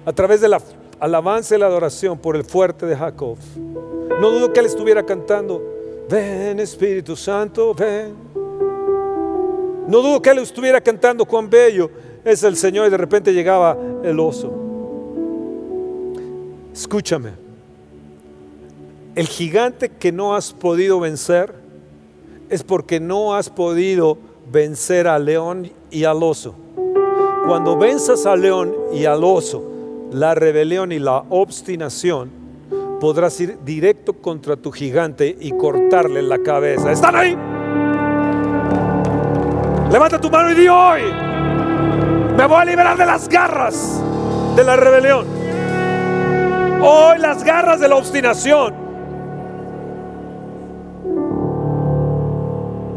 [0.03, 0.59] a través de la
[0.99, 3.37] alabanza y la adoración por el fuerte de Jacob.
[4.19, 5.61] No dudo que él estuviera cantando,
[6.09, 8.15] ven Espíritu Santo, ven.
[9.87, 11.91] No dudo que él estuviera cantando, cuán bello
[12.25, 14.70] es el Señor y de repente llegaba el oso.
[16.73, 17.31] Escúchame,
[19.15, 21.53] el gigante que no has podido vencer
[22.49, 24.17] es porque no has podido
[24.51, 26.55] vencer al león y al oso.
[27.45, 29.63] Cuando venzas al león y al oso,
[30.11, 32.29] la rebelión y la obstinación,
[33.01, 36.91] podrás ir directo contra tu gigante y cortarle la cabeza.
[36.91, 37.37] ¿Están ahí?
[39.91, 41.01] Levanta tu mano y di hoy,
[42.37, 44.01] me voy a liberar de las garras
[44.55, 45.40] de la rebelión.
[46.83, 48.73] Hoy las garras de la obstinación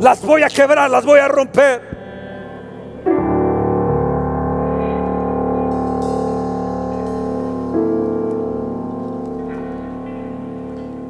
[0.01, 1.83] las voy a quebrar, las voy a romper.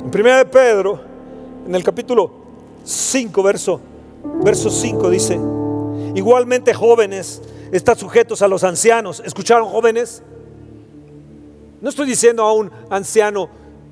[0.03, 1.01] En primera de Pedro,
[1.67, 2.31] en el capítulo
[2.83, 3.81] 5, verso,
[4.43, 5.39] verso 5 dice,
[6.17, 9.23] igualmente jóvenes, están sujetos a los ancianos.
[9.25, 10.25] ¿Escucharon jóvenes?
[11.85, 13.47] No estoy diciendo a un anciano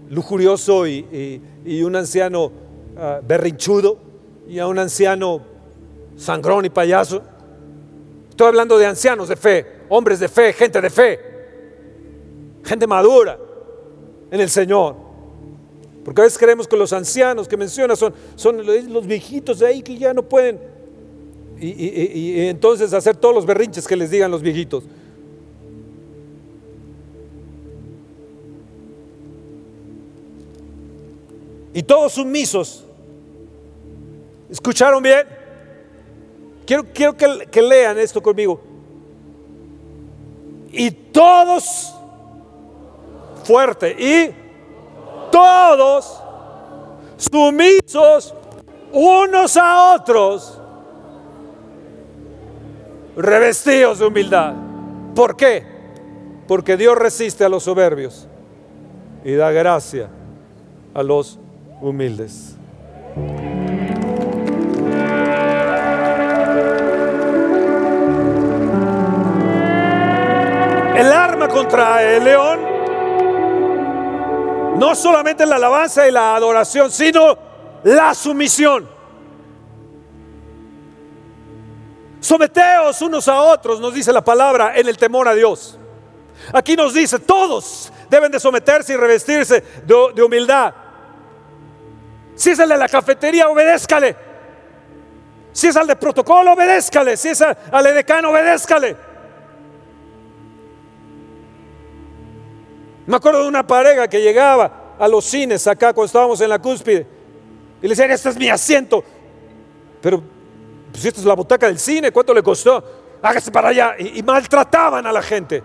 [0.08, 1.42] lujurioso y,
[1.84, 2.50] un anciano
[2.96, 3.98] ah, berrinchudo
[4.48, 5.42] y a un anciano
[6.16, 7.20] sangrón y payaso.
[8.30, 11.20] Estoy hablando de ancianos de fe, hombres de fe, gente de fe,
[12.64, 13.38] gente madura
[14.30, 14.96] en el Señor.
[16.02, 19.82] Porque a veces creemos que los ancianos que menciona son, son los viejitos de ahí
[19.82, 20.58] que ya no pueden.
[21.60, 24.82] y entonces hacer todos los berrinches que les digan los viejitos.
[31.74, 32.84] Y todos sumisos.
[34.50, 35.26] ¿Escucharon bien?
[36.66, 38.60] Quiero, quiero que, lean esto conmigo.
[40.70, 41.94] Y todos,
[43.44, 44.34] fuerte, y
[45.30, 46.20] todos
[47.16, 48.34] sumisos
[48.92, 50.58] unos a otros,
[53.16, 54.54] revestidos de humildad.
[55.14, 55.64] ¿Por qué?
[56.46, 58.26] Porque Dios resiste a los soberbios
[59.24, 60.08] y da gracia
[60.94, 61.38] a los
[61.82, 62.56] humildes.
[70.96, 72.60] El arma contra el león
[74.78, 77.36] no solamente la alabanza y la adoración, sino
[77.84, 78.88] la sumisión.
[82.20, 85.78] Someteos unos a otros, nos dice la palabra, en el temor a Dios.
[86.52, 90.74] Aquí nos dice, todos deben de someterse y revestirse de, de humildad.
[92.34, 94.16] Si es el de la cafetería, obedézcale.
[95.52, 97.16] Si es al de protocolo, obedézcale.
[97.16, 98.96] Si es al edecano, obedézcale.
[103.06, 106.60] Me acuerdo de una pareja que llegaba a los cines acá cuando estábamos en la
[106.60, 107.06] cúspide
[107.80, 109.04] y le decían, este es mi asiento.
[110.00, 110.22] Pero,
[110.90, 112.82] pues esta es la butaca del cine, ¿cuánto le costó?
[113.20, 113.96] Hágase para allá.
[113.98, 115.62] y maltrataban a la gente.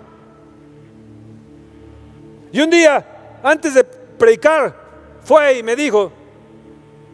[2.52, 4.76] Y un día, antes de predicar,
[5.24, 6.12] fue y me dijo,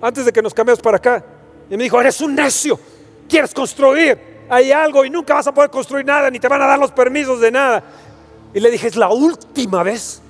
[0.03, 1.23] antes de que nos cambiemos para acá.
[1.69, 2.77] Y me dijo, eres un necio,
[3.27, 6.67] quieres construir, hay algo y nunca vas a poder construir nada, ni te van a
[6.67, 7.83] dar los permisos de nada.
[8.53, 10.21] Y le dije, es la última vez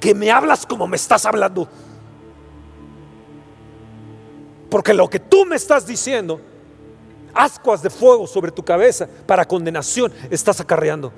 [0.00, 1.68] que me hablas como me estás hablando.
[4.68, 6.40] Porque lo que tú me estás diciendo,
[7.32, 11.12] ascuas de fuego sobre tu cabeza para condenación estás acarreando.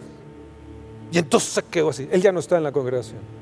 [1.10, 2.08] Y entonces se quedó así.
[2.12, 3.41] Él ya no está en la congregación.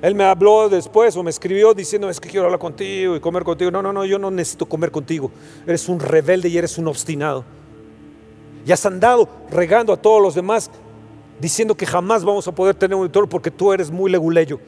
[0.00, 3.42] Él me habló después o me escribió diciendo, es que quiero hablar contigo y comer
[3.42, 3.70] contigo.
[3.70, 5.30] No, no, no, yo no necesito comer contigo.
[5.66, 7.44] Eres un rebelde y eres un obstinado.
[8.64, 10.70] Y has andado regando a todos los demás
[11.40, 14.60] diciendo que jamás vamos a poder tener un auditor porque tú eres muy leguleyo.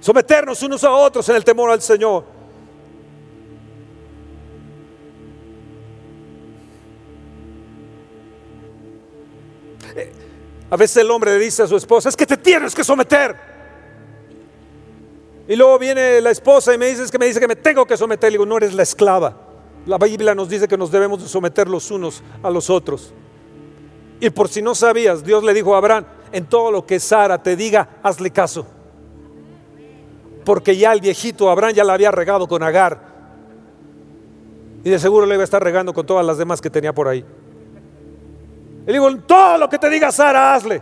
[0.00, 2.35] Someternos unos a otros en el temor al Señor.
[10.76, 13.34] A veces el hombre le dice a su esposa, es que te tienes que someter.
[15.48, 17.86] Y luego viene la esposa y me dice, es que me dice que me tengo
[17.86, 18.30] que someter.
[18.30, 19.34] Le digo, no eres la esclava.
[19.86, 23.14] La Biblia nos dice que nos debemos de someter los unos a los otros.
[24.20, 27.42] Y por si no sabías, Dios le dijo a Abraham, en todo lo que Sara
[27.42, 28.66] te diga, hazle caso.
[30.44, 33.00] Porque ya el viejito Abraham ya la había regado con Agar.
[34.84, 37.08] Y de seguro le iba a estar regando con todas las demás que tenía por
[37.08, 37.24] ahí.
[38.86, 40.80] Le digo, todo lo que te diga Sara, hazle.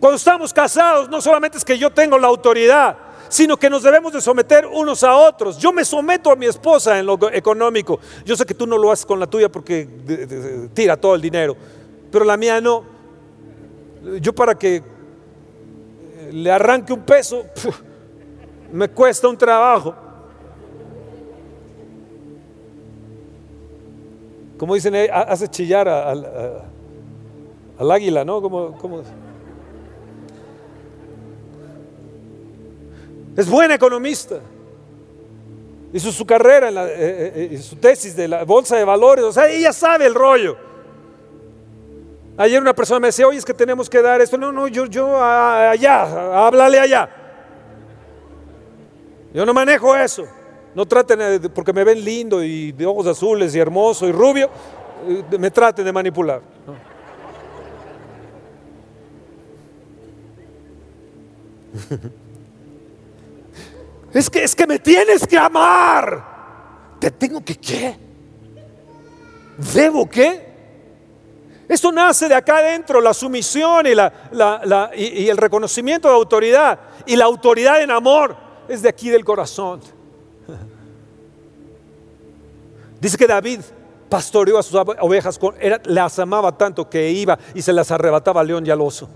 [0.00, 2.96] Cuando estamos casados, no solamente es que yo tengo la autoridad,
[3.28, 5.58] sino que nos debemos de someter unos a otros.
[5.58, 8.00] Yo me someto a mi esposa en lo económico.
[8.24, 9.88] Yo sé que tú no lo haces con la tuya porque
[10.74, 11.56] tira todo el dinero,
[12.10, 12.84] pero la mía no.
[14.20, 14.82] Yo para que eh,
[16.32, 17.44] le arranque un peso,
[18.72, 20.07] me cuesta un trabajo.
[24.58, 26.26] Como dicen, eh, ha- hace chillar al-
[27.78, 28.40] águila, ¿no?
[33.36, 34.40] Es buena economista.
[35.92, 39.24] Hizo su carrera, en la, eh, eh, su tesis de la bolsa de valores.
[39.24, 40.56] O sea, ella sabe el rollo.
[42.36, 44.36] Ayer una persona me decía, oye, es que tenemos que dar esto.
[44.36, 47.08] No, no, yo, yo allá, háblale allá.
[49.32, 50.24] Yo no manejo eso.
[50.78, 54.48] No traten, eh, porque me ven lindo y de ojos azules y hermoso y rubio,
[55.08, 56.40] eh, me traten de manipular.
[64.14, 66.94] Es que, es que me tienes que amar.
[67.00, 67.98] ¿Te tengo que qué?
[69.74, 70.46] ¿Debo qué?
[71.68, 76.78] Esto nace de acá adentro, la sumisión y, la, y el reconocimiento de autoridad.
[77.04, 78.36] Y la autoridad en amor
[78.68, 79.97] es de aquí del corazón.
[83.00, 83.60] Dice que David
[84.08, 85.38] pastoreó a sus ovejas,
[85.84, 89.08] las amaba tanto que iba y se las arrebataba al león y al oso.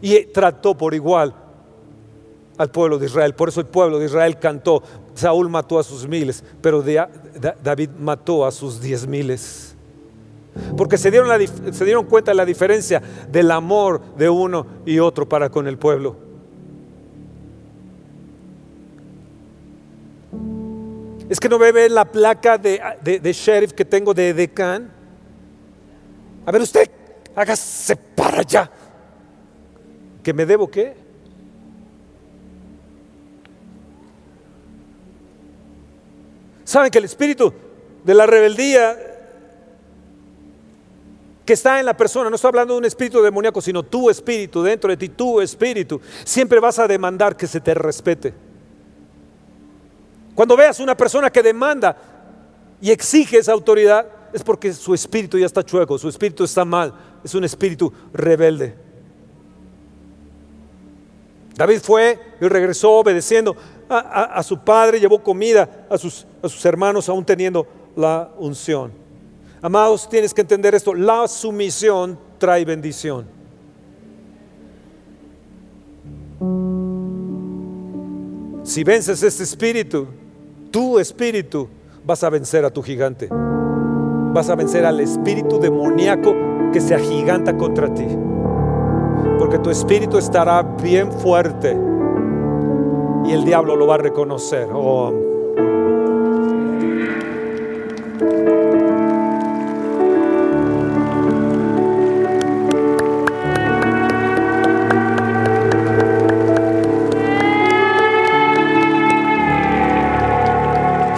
[0.00, 1.34] Y trató por igual
[2.58, 3.34] al pueblo de Israel.
[3.34, 4.82] Por eso el pueblo de Israel cantó,
[5.14, 6.82] Saúl mató a sus miles, pero
[7.62, 9.74] David mató a sus diez miles.
[10.76, 11.28] Porque se dieron,
[11.72, 15.78] se dieron cuenta de la diferencia del amor de uno y otro para con el
[15.78, 16.25] pueblo.
[21.28, 24.90] Es que no ve ver la placa de, de- de sheriff que tengo de Decán.
[26.44, 26.88] A ver usted,
[27.34, 28.70] hágase para allá.
[30.22, 30.94] ¿Que me debo qué?
[36.64, 37.52] ¿Saben que el espíritu
[38.04, 38.96] de la rebeldía
[41.44, 44.64] que está en la persona, no estoy hablando de un espíritu demoníaco, sino tu espíritu,
[44.64, 48.34] dentro de ti, tu espíritu, siempre vas a demandar que se te respete.
[50.36, 51.96] Cuando veas una persona que demanda
[52.78, 56.92] y exige esa autoridad, es porque su espíritu ya está chueco, su espíritu está mal,
[57.24, 58.76] es un espíritu rebelde.
[61.54, 63.56] David fue y regresó obedeciendo
[63.88, 67.66] a, su padre, llevó comida a sus, a sus hermanos, aún teniendo
[67.96, 68.92] la unción.
[69.62, 73.26] Amados, tienes que entender esto, la sumisión trae bendición.
[78.64, 80.08] Si vences este espíritu,
[80.70, 81.68] tu espíritu,
[82.04, 83.28] vas a vencer a tu gigante.
[83.30, 86.34] Vas a vencer al espíritu demoníaco
[86.72, 88.06] que se agiganta contra ti.
[89.38, 91.76] Porque tu espíritu estará bien fuerte
[93.24, 94.68] y el diablo lo va a reconocer.
[94.72, 95.12] Oh.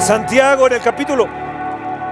[0.09, 1.28] Santiago en el capítulo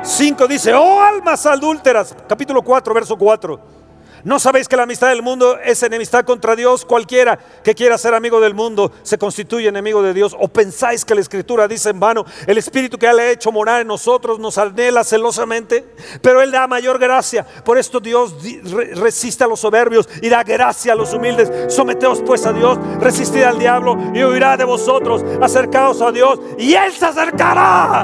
[0.02, 3.85] 5 dice, oh almas adúlteras, capítulo 4, verso 4.
[4.24, 6.84] ¿No sabéis que la amistad del mundo es enemistad contra Dios?
[6.84, 10.34] Cualquiera que quiera ser amigo del mundo se constituye enemigo de Dios.
[10.38, 13.86] ¿O pensáis que la escritura dice en vano, el Espíritu que ha hecho morar en
[13.86, 15.86] nosotros nos anhela celosamente?
[16.22, 17.46] Pero Él da mayor gracia.
[17.64, 21.72] Por esto Dios di- re- resiste a los soberbios y da gracia a los humildes.
[21.72, 25.24] Someteos pues a Dios, resistid al diablo y huirá de vosotros.
[25.40, 28.02] Acercaos a Dios y Él se acercará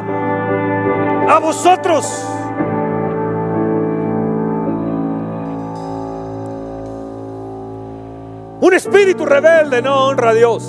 [1.29, 2.07] a vosotros.
[8.65, 10.63] Un espíritu rebelde no honra a Dios.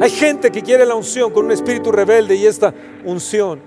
[0.00, 2.74] Hay gente que quiere la unción con un espíritu rebelde y esta
[3.04, 3.60] unción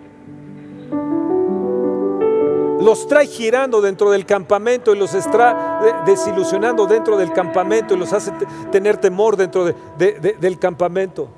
[2.81, 7.97] los trae girando dentro del campamento y los está de- desilusionando dentro del campamento y
[7.97, 11.29] los hace te- tener temor dentro de- de- de- del campamento.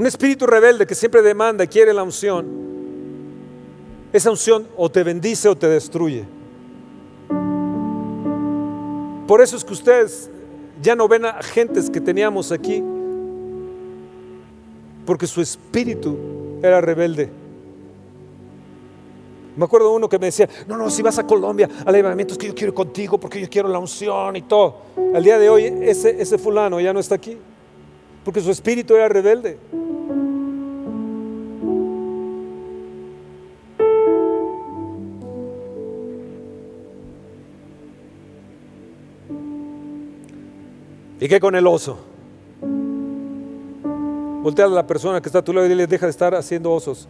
[0.00, 2.46] Un espíritu rebelde que siempre demanda, quiere la unción.
[4.14, 6.24] Esa unción o te bendice o te destruye.
[9.26, 10.30] Por eso es que ustedes
[10.80, 12.82] ya no ven a gentes que teníamos aquí,
[15.04, 16.16] porque su espíritu
[16.62, 17.28] era rebelde.
[19.54, 22.46] Me acuerdo uno que me decía, no, no, si vas a Colombia, al es que
[22.46, 24.76] yo quiero contigo porque yo quiero la unción y todo.
[25.14, 27.36] Al día de hoy ese, ese fulano ya no está aquí,
[28.24, 29.58] porque su espíritu era rebelde.
[41.20, 41.98] ¿Y qué con el oso?
[44.42, 46.72] Voltea a la persona que está a tu lado y dile, deja de estar haciendo
[46.72, 47.06] osos.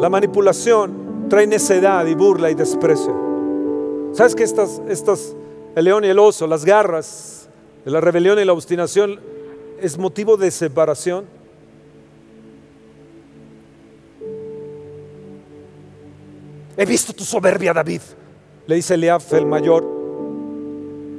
[0.00, 4.12] La manipulación trae necedad y burla y desprecio.
[4.12, 5.34] ¿Sabes que estas, estas,
[5.74, 7.48] el león y el oso, las garras,
[7.84, 9.18] la rebelión y la obstinación
[9.80, 11.24] es motivo de separación?
[16.76, 18.02] He visto tu soberbia, David,
[18.66, 19.84] le dice Eliab el mayor.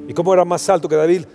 [0.07, 1.25] Y como era más alto que David,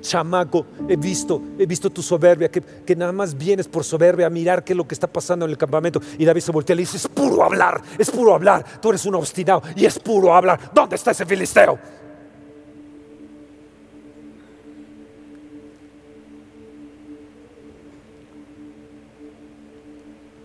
[0.00, 4.30] chamaco, he visto, he visto tu soberbia, que, que, nada más vienes por soberbia a
[4.30, 6.00] mirar qué es lo que está pasando en el campamento.
[6.18, 9.04] Y David se voltea y le dice, es puro hablar, es puro hablar, tú eres
[9.06, 10.70] un obstinado y es puro hablar.
[10.72, 11.78] ¿Dónde está ese filisteo?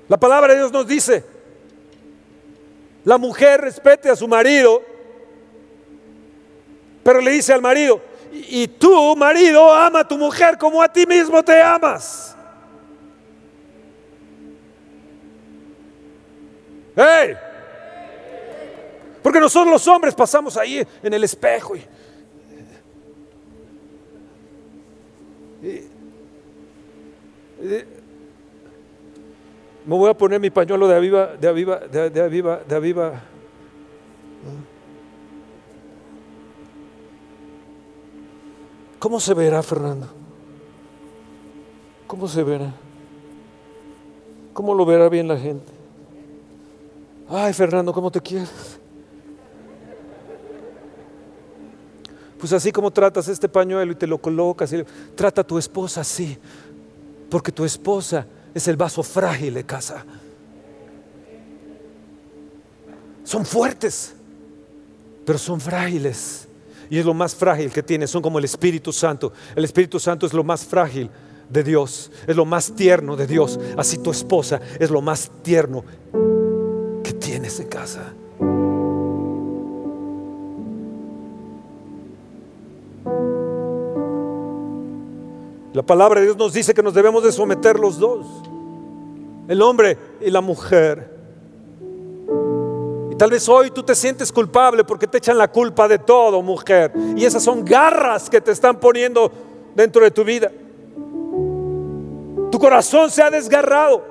[0.08, 1.24] La palabra de Dios nos dice,
[3.06, 4.82] la mujer respete a su marido,
[7.04, 8.02] pero le dice al marido,
[8.34, 12.36] y tú, marido, ama a tu mujer como a ti mismo te amas.
[16.96, 17.36] ¡Hey!
[19.22, 21.86] Porque nosotros los hombres pasamos ahí en el espejo y,
[29.86, 33.22] me voy a poner mi pañuelo de aviva, de aviva, de, aviva, de aviva.
[39.04, 40.08] ¿Cómo se verá, Fernando?
[42.08, 42.74] ¿Cómo se verá?
[44.54, 45.70] ¿Cómo lo verá bien la gente?
[47.28, 48.80] Ay, Fernando, ¿cómo te quieres?
[52.40, 54.86] Pues así como tratas este pañuelo y te lo colocas, y
[55.16, 56.38] trata a tu esposa así,
[57.30, 60.06] porque tu esposa es el vaso frágil de casa.
[63.26, 64.16] Son fuertes,
[65.26, 66.48] pero son frágiles.
[66.94, 69.34] Y es lo más frágil que tiene, son como el Espíritu Santo.
[69.56, 71.10] El Espíritu Santo es lo más frágil
[71.50, 73.60] de Dios, es lo más tierno de Dios.
[73.76, 75.84] Así tu esposa es lo más tierno
[77.04, 78.14] que tienes en casa.
[85.74, 88.28] La palabra de Dios nos dice que nos debemos de someter los dos,
[89.48, 91.13] el hombre y la mujer.
[93.24, 96.92] Tal vez hoy tú te sientes culpable porque te echan la culpa de todo, mujer.
[97.16, 99.32] Y esas son garras que te están poniendo
[99.74, 100.52] dentro de tu vida.
[102.52, 104.04] Tu corazón se ha desgarrado.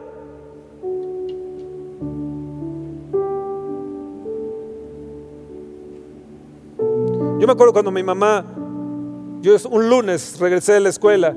[7.38, 8.46] Yo me acuerdo cuando mi mamá,
[9.42, 11.36] yo un lunes regresé de la escuela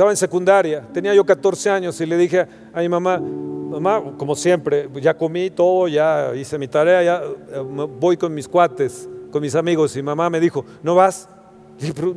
[0.00, 4.34] estaba en secundaria, tenía yo 14 años y le dije a mi mamá, mamá, como
[4.34, 9.42] siempre, ya comí todo, ya hice mi tarea, ya eh, voy con mis cuates, con
[9.42, 9.94] mis amigos.
[9.96, 11.28] Y mamá me dijo, ¿no vas?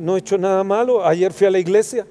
[0.00, 2.06] No he hecho nada malo, ayer fui a la iglesia.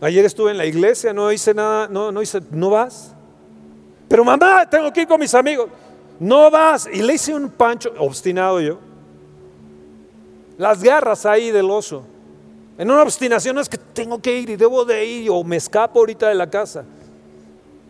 [0.00, 3.16] Ayer estuve en la iglesia, no hice nada, no, no hice, ¿no vas?
[4.06, 5.68] Pero mamá, tengo que ir con mis amigos.
[6.20, 6.88] No vas.
[6.92, 8.91] Y le hice un pancho, obstinado yo
[10.62, 12.04] las garras ahí del oso.
[12.78, 15.98] En una obstinación es que tengo que ir y debo de ir o me escapo
[15.98, 16.84] ahorita de la casa.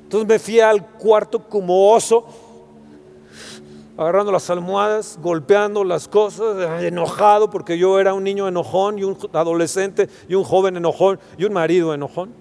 [0.05, 2.25] Entonces me fui al cuarto como oso,
[3.95, 9.19] agarrando las almohadas, golpeando las cosas, enojado porque yo era un niño enojón y un
[9.35, 12.33] adolescente y un joven enojón y un marido enojón.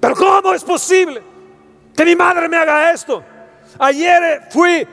[0.00, 1.22] Pero ¿cómo es posible
[1.94, 3.22] que mi madre me haga esto?
[3.78, 4.84] Ayer fui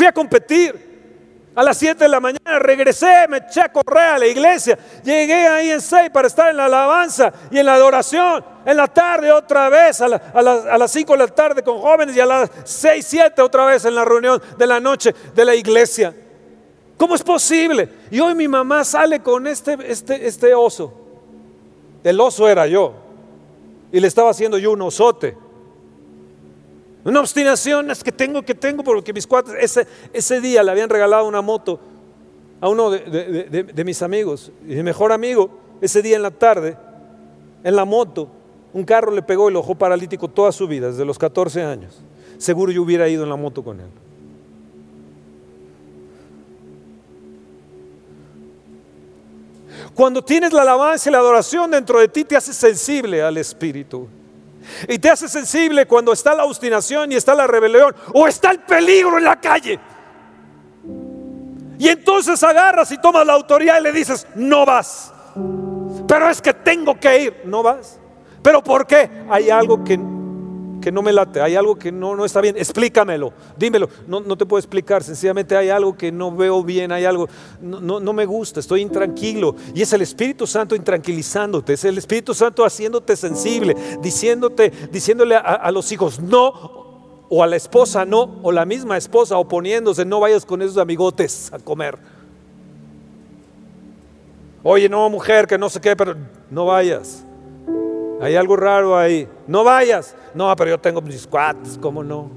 [0.00, 1.52] Fui a competir.
[1.54, 4.78] A las 7 de la mañana regresé, me eché a correr a la iglesia.
[5.04, 8.42] Llegué ahí en 6 para estar en la alabanza y en la adoración.
[8.64, 12.24] En la tarde otra vez, a, las 5 de la tarde con jóvenes y a
[12.24, 16.16] las 6, 7 otra vez en la reunión de la noche de la iglesia.
[16.96, 17.86] ¿Cómo es posible?
[18.10, 20.94] Y hoy mi mamá sale con este, este, este oso.
[22.02, 22.94] El oso era yo.
[23.92, 25.36] Y le estaba haciendo yo un osote.
[27.04, 30.90] Una obstinación es que tengo, que tengo, porque mis cuates, ese, ese día le habían
[30.90, 31.80] regalado una moto
[32.60, 35.50] a uno de, mis amigos, y mi mejor amigo,
[35.80, 36.76] ese día en la tarde,
[37.64, 38.28] en la moto,
[38.74, 42.02] un carro le pegó y lo paralítico toda su vida, desde los 14 años.
[42.36, 43.88] Seguro yo hubiera ido en la moto con él.
[49.94, 54.06] Cuando tienes la alabanza y la adoración dentro de ti, te hace sensible al Espíritu.
[54.88, 58.60] Y te hace sensible cuando está la obstinación y está la rebelión o está el
[58.60, 59.78] peligro en la calle.
[61.78, 65.12] Y entonces agarras y tomas la autoridad y le dices, no vas.
[66.06, 67.98] Pero es que tengo que ir, no vas.
[68.42, 69.08] ¿Pero por qué?
[69.30, 69.98] Hay algo que
[70.80, 73.88] que no me late, hay algo que no, no está bien, explícamelo, dímelo.
[74.06, 77.28] No, no, te puedo explicar, sencillamente hay algo que no veo bien, hay algo,
[77.60, 79.54] no, no, me gusta, estoy intranquilo.
[79.74, 85.40] Y es el Espíritu Santo intranquilizándote, es el Espíritu Santo haciéndote sensible, diciéndote, diciéndole a,
[85.40, 86.80] a los hijos, no,
[87.28, 91.52] o a la esposa no, o la misma esposa oponiéndose, no vayas con esos amigotes
[91.52, 91.96] a comer.
[94.62, 96.16] Oye, no, mujer, que no sé qué, pero
[96.50, 97.24] no vayas.
[98.20, 99.26] Hay algo raro ahí.
[99.46, 100.14] No vayas.
[100.34, 102.28] No, pero yo tengo mis squats, ¿cómo no?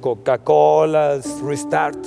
[0.00, 1.98] Coca-Cola, Restart.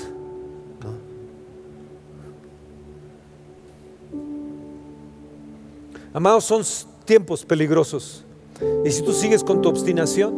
[6.14, 6.64] Amados, son
[7.06, 8.24] tiempos peligrosos.
[8.84, 10.34] Y si tú sigues con tu obstinación,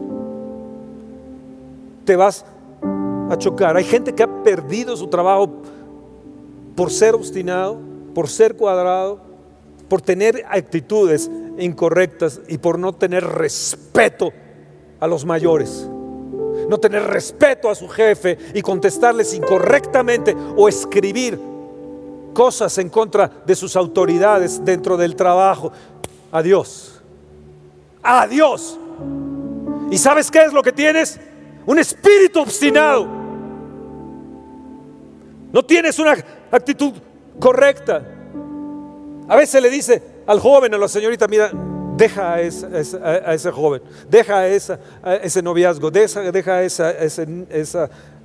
[2.05, 2.45] te vas
[3.29, 3.77] a chocar.
[3.77, 5.49] Hay gente que ha perdido su trabajo
[6.75, 7.77] por ser obstinado,
[8.13, 9.19] por ser cuadrado,
[9.89, 14.31] por tener actitudes incorrectas y por no tener respeto
[14.99, 15.87] a los mayores.
[16.69, 21.39] No tener respeto a su jefe y contestarles incorrectamente o escribir
[22.33, 25.71] cosas en contra de sus autoridades dentro del trabajo.
[26.31, 27.01] Adiós.
[28.03, 28.77] Adiós.
[29.89, 31.19] ¿Y sabes qué es lo que tienes?
[31.65, 33.07] Un espíritu obstinado.
[35.51, 36.15] No tienes una
[36.51, 36.93] actitud
[37.39, 38.18] correcta.
[39.29, 41.51] A veces le dice al joven, a la señorita, mira,
[41.95, 46.91] deja a, ese joven, deja a, ese noviazgo, deja, deja a esa,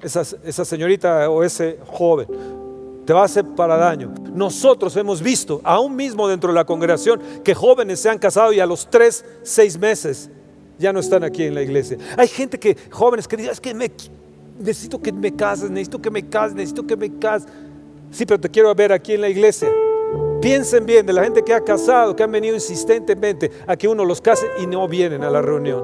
[0.02, 2.26] esa, señorita o ese joven.
[3.04, 4.14] Te va a hacer para daño.
[4.32, 8.60] Nosotros hemos visto, aún mismo dentro de la congregación, que jóvenes se han casado y
[8.60, 10.30] a los tres, seis meses
[10.78, 11.98] ya no están aquí en la iglesia.
[12.16, 13.90] Hay gente que, jóvenes que dicen, es que me,
[14.58, 17.46] necesito que me cases, necesito que me cases, necesito que me cases.
[18.10, 19.68] Sí, pero te quiero ver aquí en la iglesia.
[20.44, 24.04] Piensen bien de la gente que ha casado, que han venido insistentemente a que uno
[24.04, 25.82] los case y no vienen a la reunión.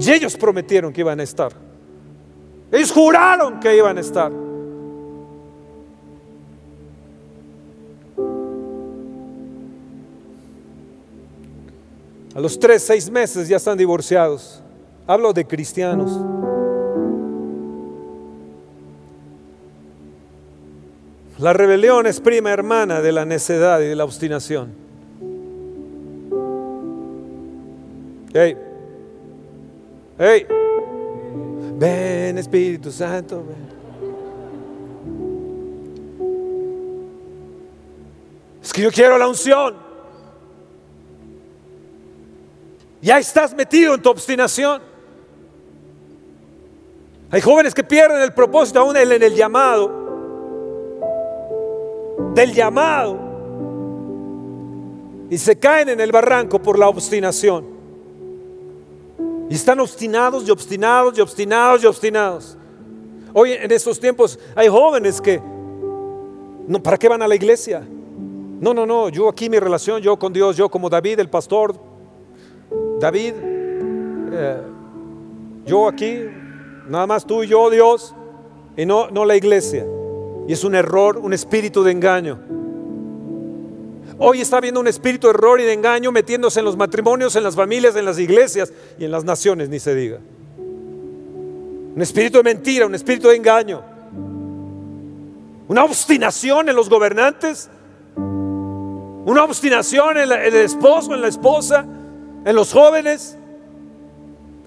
[0.00, 1.52] Y ellos prometieron que iban a estar.
[2.72, 4.32] Ellos juraron que iban a estar.
[12.34, 14.60] A los tres, seis meses ya están divorciados.
[15.06, 16.10] Hablo de cristianos.
[21.46, 24.74] La rebelión es prima hermana de la necedad y de la obstinación.
[28.34, 28.56] Hey,
[30.18, 30.46] hey,
[31.78, 33.44] ven Espíritu Santo,
[38.60, 39.76] Es que yo quiero la unción.
[43.00, 44.82] Ya estás metido en tu obstinación.
[47.30, 50.05] Hay jóvenes que pierden el propósito aún en el llamado
[52.34, 53.18] del llamado
[55.28, 57.64] y se caen en el barranco por la obstinación.
[59.48, 62.58] Y están obstinados y obstinados y obstinados y obstinados.
[63.32, 65.40] Hoy en estos tiempos hay jóvenes que,
[66.66, 67.86] no, ¿para qué van a la iglesia?
[68.60, 71.74] No, no, no, yo aquí mi relación, yo con Dios, yo como David, el pastor,
[72.98, 73.34] David,
[74.32, 74.62] eh,
[75.66, 76.24] yo aquí,
[76.88, 78.14] nada más tú y yo, Dios,
[78.76, 79.84] y no, no la iglesia.
[80.48, 82.38] Y es un error, un espíritu de engaño.
[84.18, 87.42] Hoy está habiendo un espíritu de error y de engaño metiéndose en los matrimonios, en
[87.42, 90.18] las familias, en las iglesias y en las naciones, ni se diga.
[91.94, 93.82] Un espíritu de mentira, un espíritu de engaño.
[95.68, 97.68] Una obstinación en los gobernantes.
[98.16, 101.84] Una obstinación en, en el esposo, en la esposa,
[102.44, 103.36] en los jóvenes.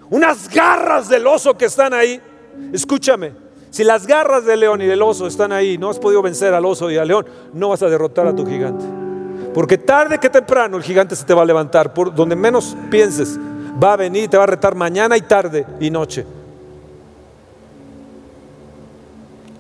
[0.10, 2.20] Unas garras del oso que están ahí.
[2.74, 6.54] Escúchame, si las garras del león y del oso están ahí, no has podido vencer
[6.54, 8.86] al oso y al león, no vas a derrotar a tu gigante.
[9.54, 13.38] Porque tarde que temprano el gigante se te va a levantar, por donde menos pienses,
[13.82, 16.26] va a venir te va a retar mañana y tarde y noche.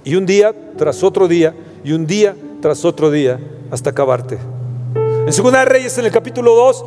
[0.03, 1.53] Y un día tras otro día,
[1.83, 3.39] y un día tras otro día,
[3.71, 4.37] hasta acabarte.
[5.25, 6.85] En Segunda de Reyes, en el capítulo 2,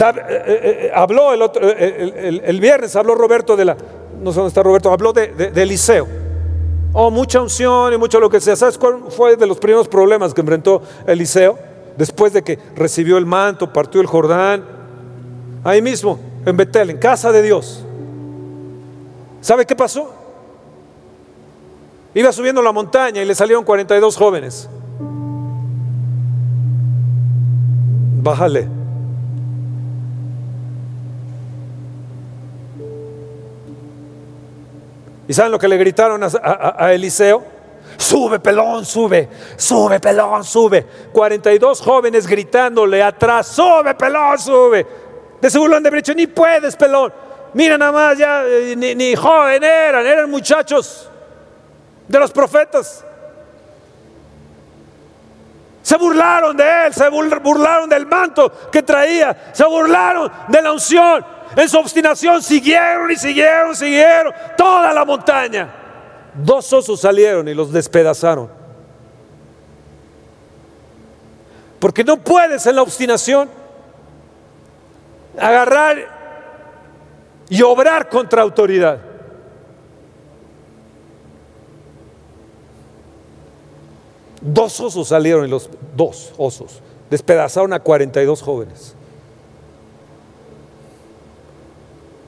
[0.00, 3.76] eh, eh, eh, habló el, viernes, habló Roberto de la,
[4.20, 6.23] no sé dónde está Roberto, habló de, Eliseo.
[6.96, 8.54] Oh, mucha unción y mucho lo que sea.
[8.54, 11.58] ¿Sabes cuál fue de los primeros problemas que enfrentó Eliseo?
[11.98, 14.64] Después de que recibió el manto, partió el Jordán,
[15.64, 17.84] ahí mismo, en Betel, en casa de Dios.
[19.40, 20.08] ¿Sabe qué pasó?
[22.14, 24.68] Iba subiendo la montaña y le salieron 42 jóvenes.
[28.22, 28.83] Bájale.
[35.26, 37.44] ¿Y saben lo que le gritaron a, Eliseo?
[37.96, 40.84] Sube, pelón, sube, sube, pelón, sube.
[41.12, 44.86] 42 jóvenes gritándole atrás, sube, pelón, sube.
[45.40, 47.12] De seguro han de haber ni puedes, pelón.
[47.54, 51.08] Mira nada más, ya eh, ni, ni joven eran, eran muchachos
[52.08, 53.04] de los profetas.
[55.82, 61.24] Se burlaron de él, se burlaron del manto que traía, se burlaron de la unción.
[61.56, 65.68] En su obstinación siguieron y siguieron, siguieron toda la montaña.
[66.34, 68.50] Dos osos salieron y los despedazaron.
[71.78, 73.48] Porque no puedes en la obstinación
[75.38, 75.98] agarrar
[77.48, 78.98] y obrar contra autoridad.
[84.40, 88.94] Dos osos salieron y los dos osos despedazaron a 42 jóvenes.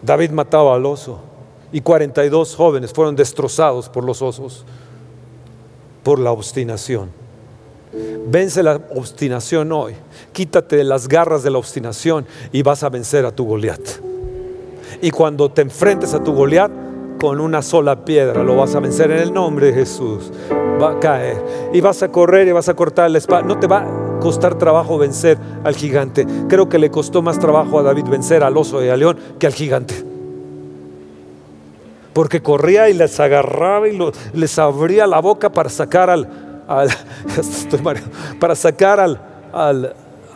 [0.07, 1.19] David mataba al oso
[1.73, 4.65] y 42 jóvenes fueron destrozados por los osos
[6.05, 7.11] por la obstinación.
[8.29, 9.95] Vence la obstinación hoy.
[10.33, 13.81] Quítate las garras de la obstinación y vas a vencer a tu Goliat.
[15.03, 16.71] Y cuando te enfrentes a tu Goliat,
[17.19, 20.31] con una sola piedra lo vas a vencer en el nombre de Jesús.
[20.81, 21.43] Va a caer
[21.73, 23.43] y vas a correr y vas a cortar la espada.
[23.43, 26.27] No te va costar trabajo vencer al gigante.
[26.49, 29.47] Creo que le costó más trabajo a David vencer al oso y al león que
[29.47, 30.05] al gigante.
[32.13, 33.99] Porque corría y les agarraba y
[34.33, 36.29] les abría la boca para sacar al,
[38.41, 39.21] para sacar al,
[39.53, 39.95] al,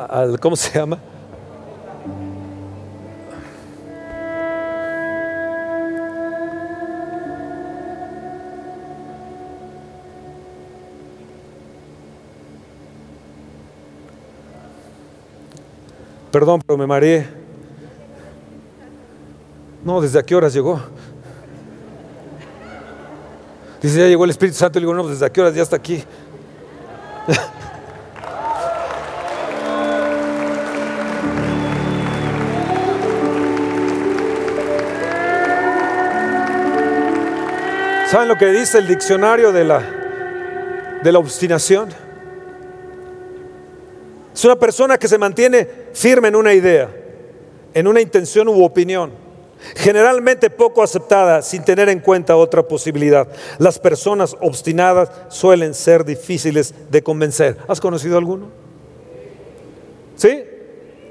[0.09, 0.99] al, ¿cómo se llama?
[16.31, 17.27] Perdón, pero me mareé.
[19.85, 20.81] No, ¿desde a qué horas llegó?
[23.83, 24.79] Dice, ya llegó el Espíritu Santo.
[24.79, 26.05] Y le digo, no, ¿desde a qué horas ya está aquí?
[38.11, 39.83] ¿Saben lo que dice el diccionario de la,
[41.03, 41.89] de la obstinación?
[44.35, 46.91] Es una persona que se mantiene firme en una idea,
[47.75, 49.13] en una intención u opinión,
[49.77, 53.29] generalmente poco aceptada sin tener en cuenta otra posibilidad.
[53.59, 57.57] Las personas obstinadas suelen ser difíciles de convencer.
[57.69, 58.49] ¿Has conocido alguno?
[60.17, 60.45] ¿Sí?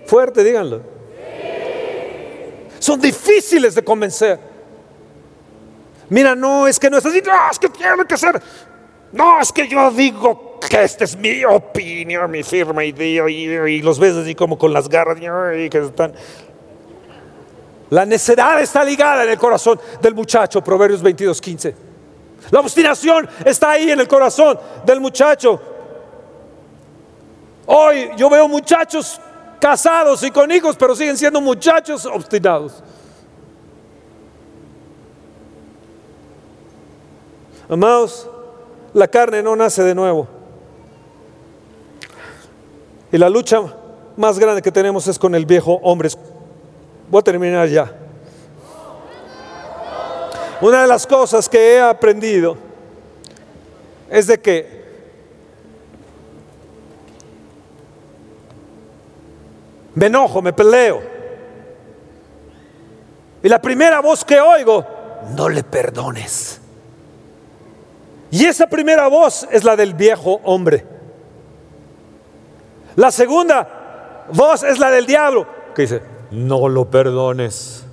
[0.06, 0.82] Fuerte, díganlo.
[2.80, 4.40] Son difíciles de convencer.
[6.10, 8.42] Mira, no, es que no es así, no, es que tiene que ser.
[9.12, 14.00] No, es que yo digo que esta es mi opinión, mi firma idea, y, los
[14.00, 15.18] ves así como con las garras,
[15.58, 16.14] y que están...
[17.90, 21.76] La necedad está ligada en el corazón del muchacho, Proverbios 22, 15.
[22.52, 25.60] La obstinación está ahí en el corazón del muchacho.
[27.66, 29.20] Hoy yo veo muchachos
[29.60, 32.84] casados y con hijos, pero siguen siendo muchachos obstinados.
[37.68, 38.28] Amados,
[38.94, 40.39] la carne no nace de nuevo.
[43.12, 43.62] Y la lucha
[44.16, 46.10] más grande que tenemos es con el viejo hombre.
[47.10, 47.92] Voy a terminar ya.
[50.62, 52.58] Una de las cosas que he aprendido
[54.10, 54.80] es de que
[59.96, 61.02] me enojo, me peleo.
[63.42, 64.86] Y la primera voz que oigo,
[65.36, 66.60] no le perdones.
[68.32, 70.99] Y esa primera voz es la del viejo hombre.
[73.00, 76.02] La segunda voz es la del diablo, que dice,
[76.32, 77.86] no lo perdones.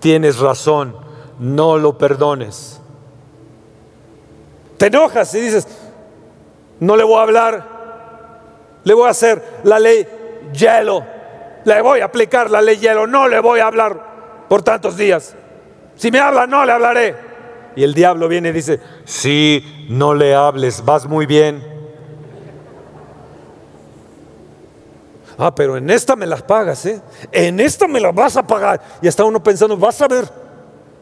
[0.00, 0.96] Tienes razón,
[1.38, 2.80] no lo perdones.
[4.76, 5.68] Te enojas y dices,
[6.80, 7.64] no le voy a hablar,
[8.82, 10.04] le voy a hacer la ley
[10.52, 11.04] hielo,
[11.64, 15.36] le voy a aplicar la ley hielo, no le voy a hablar por tantos días.
[15.94, 17.14] Si me habla, no le hablaré.
[17.76, 21.73] Y el diablo viene y dice, sí, no le hables, vas muy bien
[25.36, 27.00] Ah, pero en esta me las pagas, ¿eh?
[27.32, 28.80] En esta me las vas a pagar.
[29.02, 30.28] Y está uno pensando, vas a ver.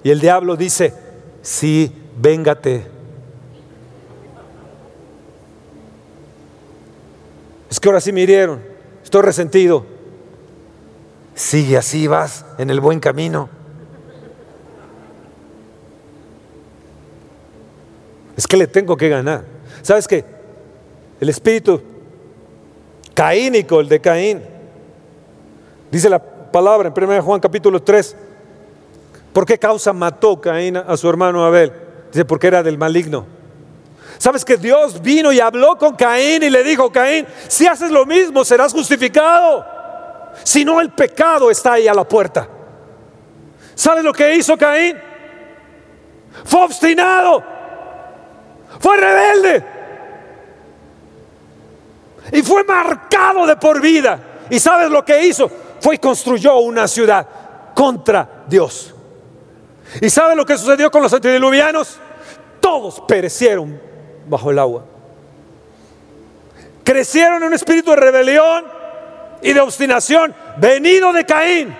[0.02, 0.94] Y el diablo dice,
[1.42, 2.86] sí, véngate.
[7.70, 8.62] Es que ahora sí me hirieron,
[9.02, 9.84] estoy resentido.
[11.34, 13.48] Sigue así, vas en el buen camino.
[18.36, 19.44] Es que le tengo que ganar.
[19.82, 20.24] ¿Sabes qué?
[21.20, 21.80] El espíritu
[23.14, 24.42] caínico, el de Caín,
[25.90, 28.16] dice la palabra en 1 Juan capítulo 3,
[29.32, 31.72] ¿por qué causa mató Caín a su hermano Abel?
[32.12, 33.26] Dice, porque era del maligno.
[34.18, 38.06] ¿Sabes que Dios vino y habló con Caín y le dijo, Caín, si haces lo
[38.06, 39.64] mismo serás justificado?
[40.44, 42.48] Si no, el pecado está ahí a la puerta.
[43.74, 44.96] ¿Sabes lo que hizo Caín?
[46.44, 47.42] Fue obstinado.
[48.78, 49.71] Fue rebelde.
[52.30, 54.20] Y fue marcado de por vida.
[54.50, 55.50] ¿Y sabes lo que hizo?
[55.80, 57.26] Fue y construyó una ciudad
[57.74, 58.94] contra Dios.
[60.00, 61.98] ¿Y sabes lo que sucedió con los antediluvianos?
[62.60, 63.80] Todos perecieron
[64.26, 64.84] bajo el agua.
[66.84, 68.64] Crecieron en un espíritu de rebelión
[69.42, 71.76] y de obstinación venido de Caín.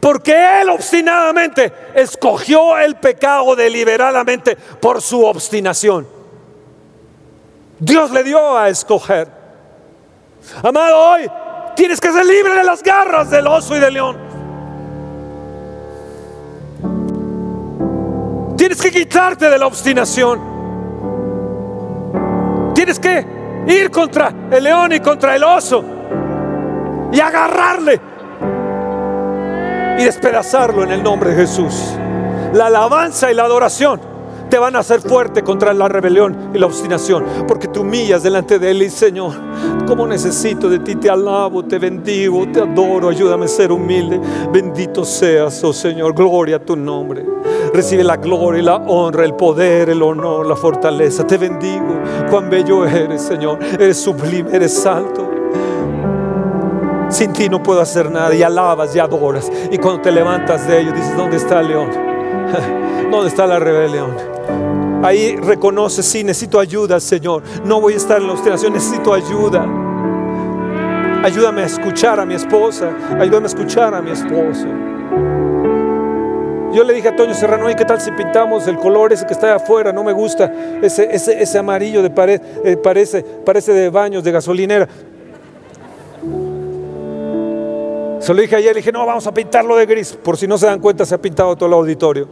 [0.00, 6.17] Porque él obstinadamente escogió el pecado deliberadamente por su obstinación.
[7.80, 9.28] Dios le dio a escoger.
[10.62, 11.30] Amado, hoy
[11.76, 14.16] tienes que ser libre de las garras del oso y del león.
[18.56, 20.58] Tienes que quitarte de la obstinación.
[22.74, 23.26] Tienes que
[23.66, 25.84] ir contra el león y contra el oso
[27.12, 28.00] y agarrarle
[29.98, 31.94] y despedazarlo en el nombre de Jesús.
[32.52, 34.17] La alabanza y la adoración
[34.48, 38.58] te van a hacer fuerte contra la rebelión y la obstinación, porque te humillas delante
[38.58, 39.32] de Él y Señor,
[39.86, 44.20] como necesito de ti, te alabo, te bendigo, te adoro, ayúdame a ser humilde.
[44.52, 47.24] Bendito seas, oh Señor, gloria a tu nombre.
[47.72, 51.26] Recibe la gloria y la honra, el poder, el honor, la fortaleza.
[51.26, 52.00] Te bendigo,
[52.30, 53.58] cuán bello eres, Señor.
[53.78, 55.30] Eres sublime, eres alto.
[57.08, 59.50] Sin ti no puedo hacer nada y alabas y adoras.
[59.70, 62.07] Y cuando te levantas de ello, dices, ¿dónde está el león?
[63.10, 64.38] ¿Dónde está la rebelión?
[65.02, 67.42] Ahí reconoce, sí, necesito ayuda, Señor.
[67.64, 69.66] No voy a estar en la obstinación, necesito ayuda.
[71.22, 74.66] Ayúdame a escuchar a mi esposa, ayúdame a escuchar a mi esposo.
[76.72, 79.32] Yo le dije a Toño Serrano, ¿y qué tal si pintamos el color ese que
[79.32, 79.92] está afuera?
[79.92, 80.52] No me gusta,
[80.82, 84.88] ese, ese, ese amarillo de pared, eh, parece, parece de baños, de gasolinera.
[88.20, 90.12] Se lo dije ayer, le dije, no, vamos a pintarlo de gris.
[90.12, 92.28] Por si no se dan cuenta, se ha pintado todo el auditorio.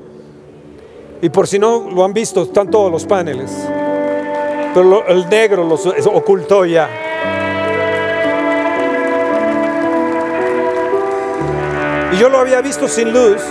[1.23, 3.51] Y por si no lo han visto, están todos los paneles.
[4.75, 6.89] Pero el negro los ocultó ya.
[12.13, 13.43] Y yo lo había visto sin luz.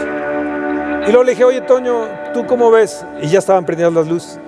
[1.07, 3.05] Y luego le dije, oye Toño, ¿tú cómo ves?
[3.21, 4.39] Y ya estaban prendidas las luces.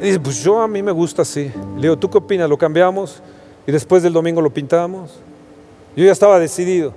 [0.00, 1.52] Y dice, pues yo a mí me gusta así.
[1.76, 2.48] Le digo, ¿tú qué opinas?
[2.48, 3.22] ¿Lo cambiamos?
[3.66, 5.18] Y después del domingo lo pintamos.
[5.96, 6.94] Yo ya estaba decidido.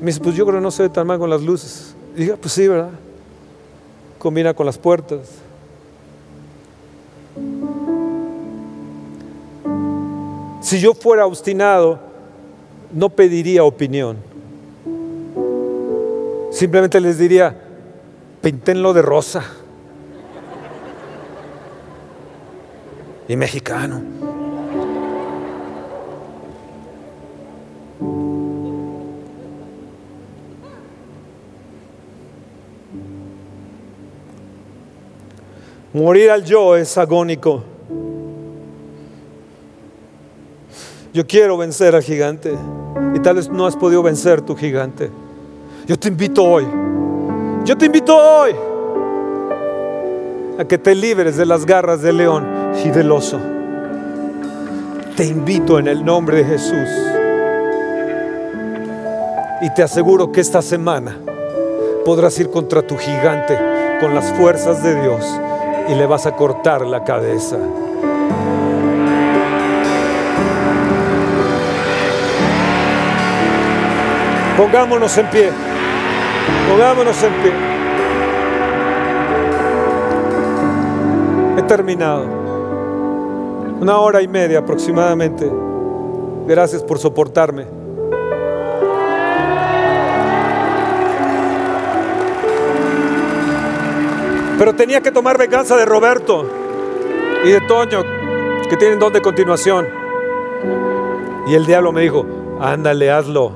[0.00, 1.94] Me dice, pues yo creo que no se ve tan mal con las luces.
[2.14, 2.90] Y dije, pues sí, ¿verdad?
[4.18, 5.20] Combina con las puertas.
[10.60, 11.98] Si yo fuera obstinado,
[12.92, 14.18] no pediría opinión.
[16.50, 17.56] Simplemente les diría,
[18.40, 19.44] pintenlo de rosa.
[23.28, 24.27] Y mexicano.
[35.98, 37.64] Morir al yo es agónico.
[41.12, 42.56] Yo quiero vencer al gigante
[43.16, 45.10] y tal vez no has podido vencer tu gigante.
[45.88, 46.64] Yo te invito hoy,
[47.64, 48.54] yo te invito hoy
[50.60, 52.46] a que te libres de las garras del león
[52.84, 53.40] y del oso.
[55.16, 56.88] Te invito en el nombre de Jesús
[59.62, 61.18] y te aseguro que esta semana
[62.04, 63.58] podrás ir contra tu gigante
[64.00, 65.24] con las fuerzas de Dios
[65.88, 67.56] y le vas a cortar la cabeza.
[74.56, 75.50] Pongámonos en pie.
[76.68, 77.52] Pongámonos en pie.
[81.56, 82.24] He terminado.
[83.80, 85.50] Una hora y media aproximadamente.
[86.46, 87.77] Gracias por soportarme.
[94.58, 96.44] Pero tenía que tomar venganza de Roberto
[97.44, 98.02] y de Toño,
[98.68, 99.86] que tienen don de continuación.
[101.46, 102.26] Y el diablo me dijo,
[102.60, 103.52] ándale, hazlo.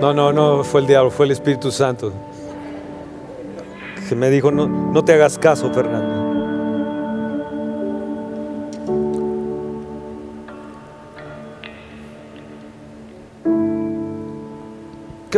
[0.00, 2.12] No, no, no fue el diablo, fue el Espíritu Santo.
[4.08, 6.07] Que me dijo, no, no te hagas caso, Fernando.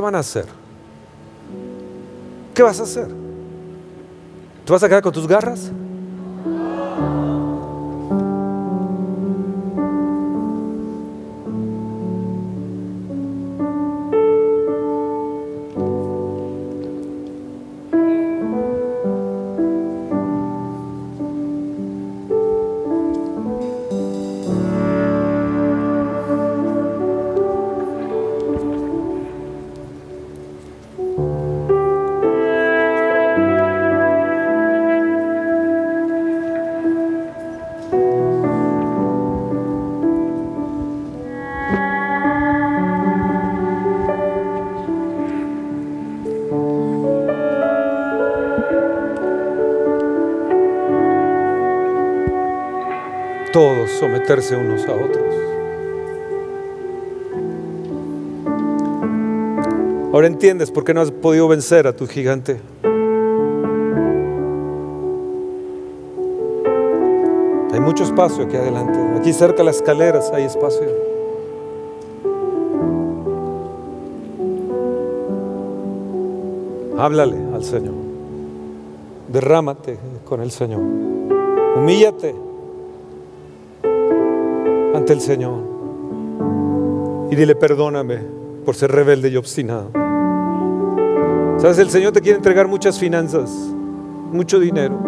[0.01, 0.47] ¿Qué van a hacer?
[2.55, 3.09] ¿Qué vas a hacer?
[4.65, 5.71] ¿Te vas a quedar con tus garras?
[53.99, 55.35] Someterse unos a otros.
[60.13, 62.61] Ahora entiendes por qué no has podido vencer a tu gigante.
[67.73, 68.99] Hay mucho espacio aquí adelante.
[69.17, 70.89] Aquí cerca de las escaleras hay espacio.
[76.99, 77.95] Háblale al Señor.
[79.29, 80.83] Derrámate con el Señor.
[81.77, 82.50] Humíllate
[85.01, 85.63] ante el Señor
[87.31, 88.19] y dile perdóname
[88.67, 89.91] por ser rebelde y obstinado.
[91.59, 93.51] Sabes, el Señor te quiere entregar muchas finanzas,
[94.31, 94.99] mucho dinero,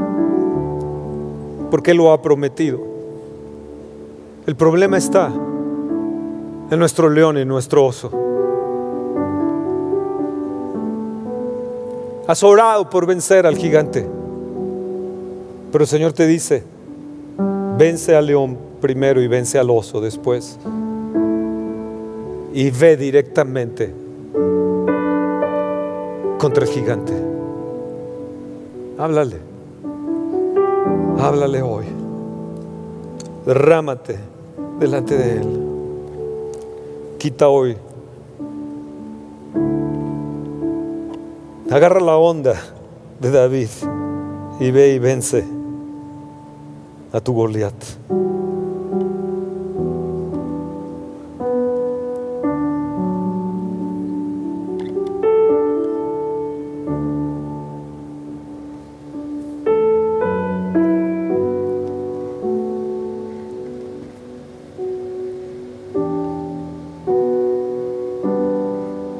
[1.70, 2.81] porque lo ha prometido.
[4.47, 5.31] El problema está
[6.70, 8.10] en nuestro león y nuestro oso.
[12.27, 14.09] Has orado por vencer al gigante,
[15.70, 16.64] pero el Señor te dice,
[17.77, 20.59] vence al león primero y vence al oso después.
[22.52, 23.94] Y ve directamente
[26.38, 27.14] contra el gigante.
[28.98, 29.36] Háblale.
[31.18, 31.86] Háblale hoy.
[33.46, 34.18] Derrámate
[34.78, 35.46] delante de Él.
[37.18, 37.76] Quita hoy.
[41.70, 42.54] Agarra la onda
[43.18, 43.68] de David
[44.60, 45.61] y ve y vence
[47.12, 47.74] a tu Goliat.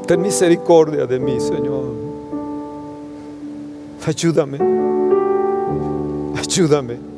[0.06, 1.94] Ten misericordia de mí, Señor.
[4.05, 4.59] Ayúdame.
[6.36, 7.11] Ayúdame.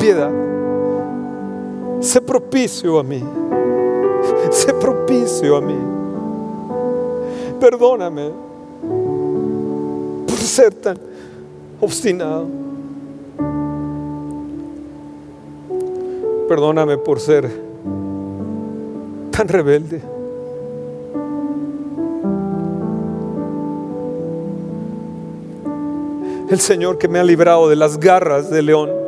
[0.00, 0.30] Piedad.
[2.00, 3.22] Sé propicio a mí.
[4.50, 5.76] Sé propicio a mí.
[7.60, 8.30] Perdóname
[10.26, 10.98] por ser tan
[11.82, 12.46] obstinado.
[16.48, 17.50] Perdóname por ser
[19.30, 20.00] tan rebelde.
[26.48, 28.99] El Señor que me ha librado de las garras del león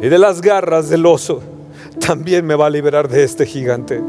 [0.00, 1.40] y de las garras del oso,
[1.98, 4.02] también me va a liberar de este gigante.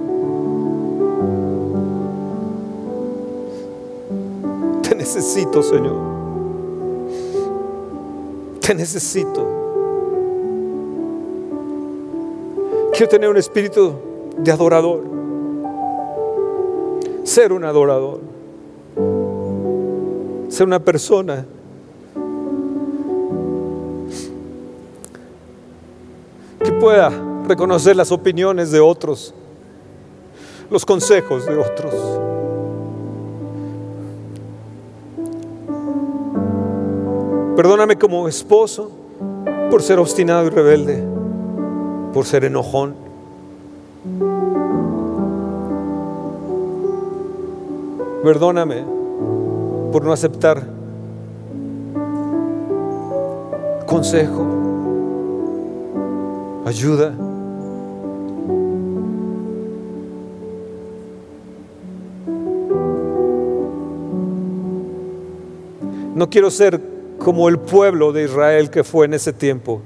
[4.84, 5.96] Te necesito, Señor.
[8.60, 9.48] Te necesito.
[12.92, 13.94] Quiero tener un espíritu
[14.38, 15.04] de adorador.
[17.24, 18.20] Ser un adorador.
[20.50, 21.46] Ser una persona
[26.80, 27.12] pueda
[27.48, 29.34] reconocer las opiniones de otros,
[30.70, 31.94] los consejos de otros.
[37.56, 38.92] Perdóname como esposo
[39.72, 41.04] por ser obstinado y rebelde,
[42.14, 42.96] por ser enojón.
[48.24, 48.84] Perdóname
[49.92, 50.68] por no aceptar
[53.88, 54.57] consejo.
[56.68, 57.14] Ayuda.
[66.16, 66.82] No quiero ser
[67.20, 69.82] como el pueblo de Israel que fue en ese tiempo,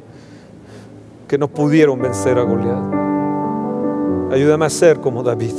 [1.27, 3.01] que no pudieron vencer a Goliat.
[4.33, 5.55] Ayúdame a ser como David.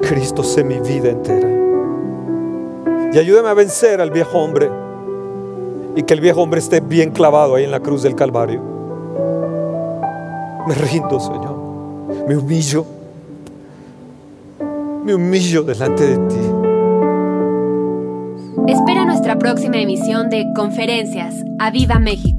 [0.00, 1.48] Cristo sé mi vida entera.
[3.12, 4.70] Y ayúdame a vencer al viejo hombre.
[5.98, 8.62] Y que el viejo hombre esté bien clavado ahí en la cruz del Calvario.
[10.64, 11.56] Me rindo, Señor.
[12.28, 12.86] Me humillo.
[15.04, 16.36] Me humillo delante de ti.
[18.68, 21.34] Espera nuestra próxima emisión de Conferencias.
[21.58, 22.37] ¡A Viva México!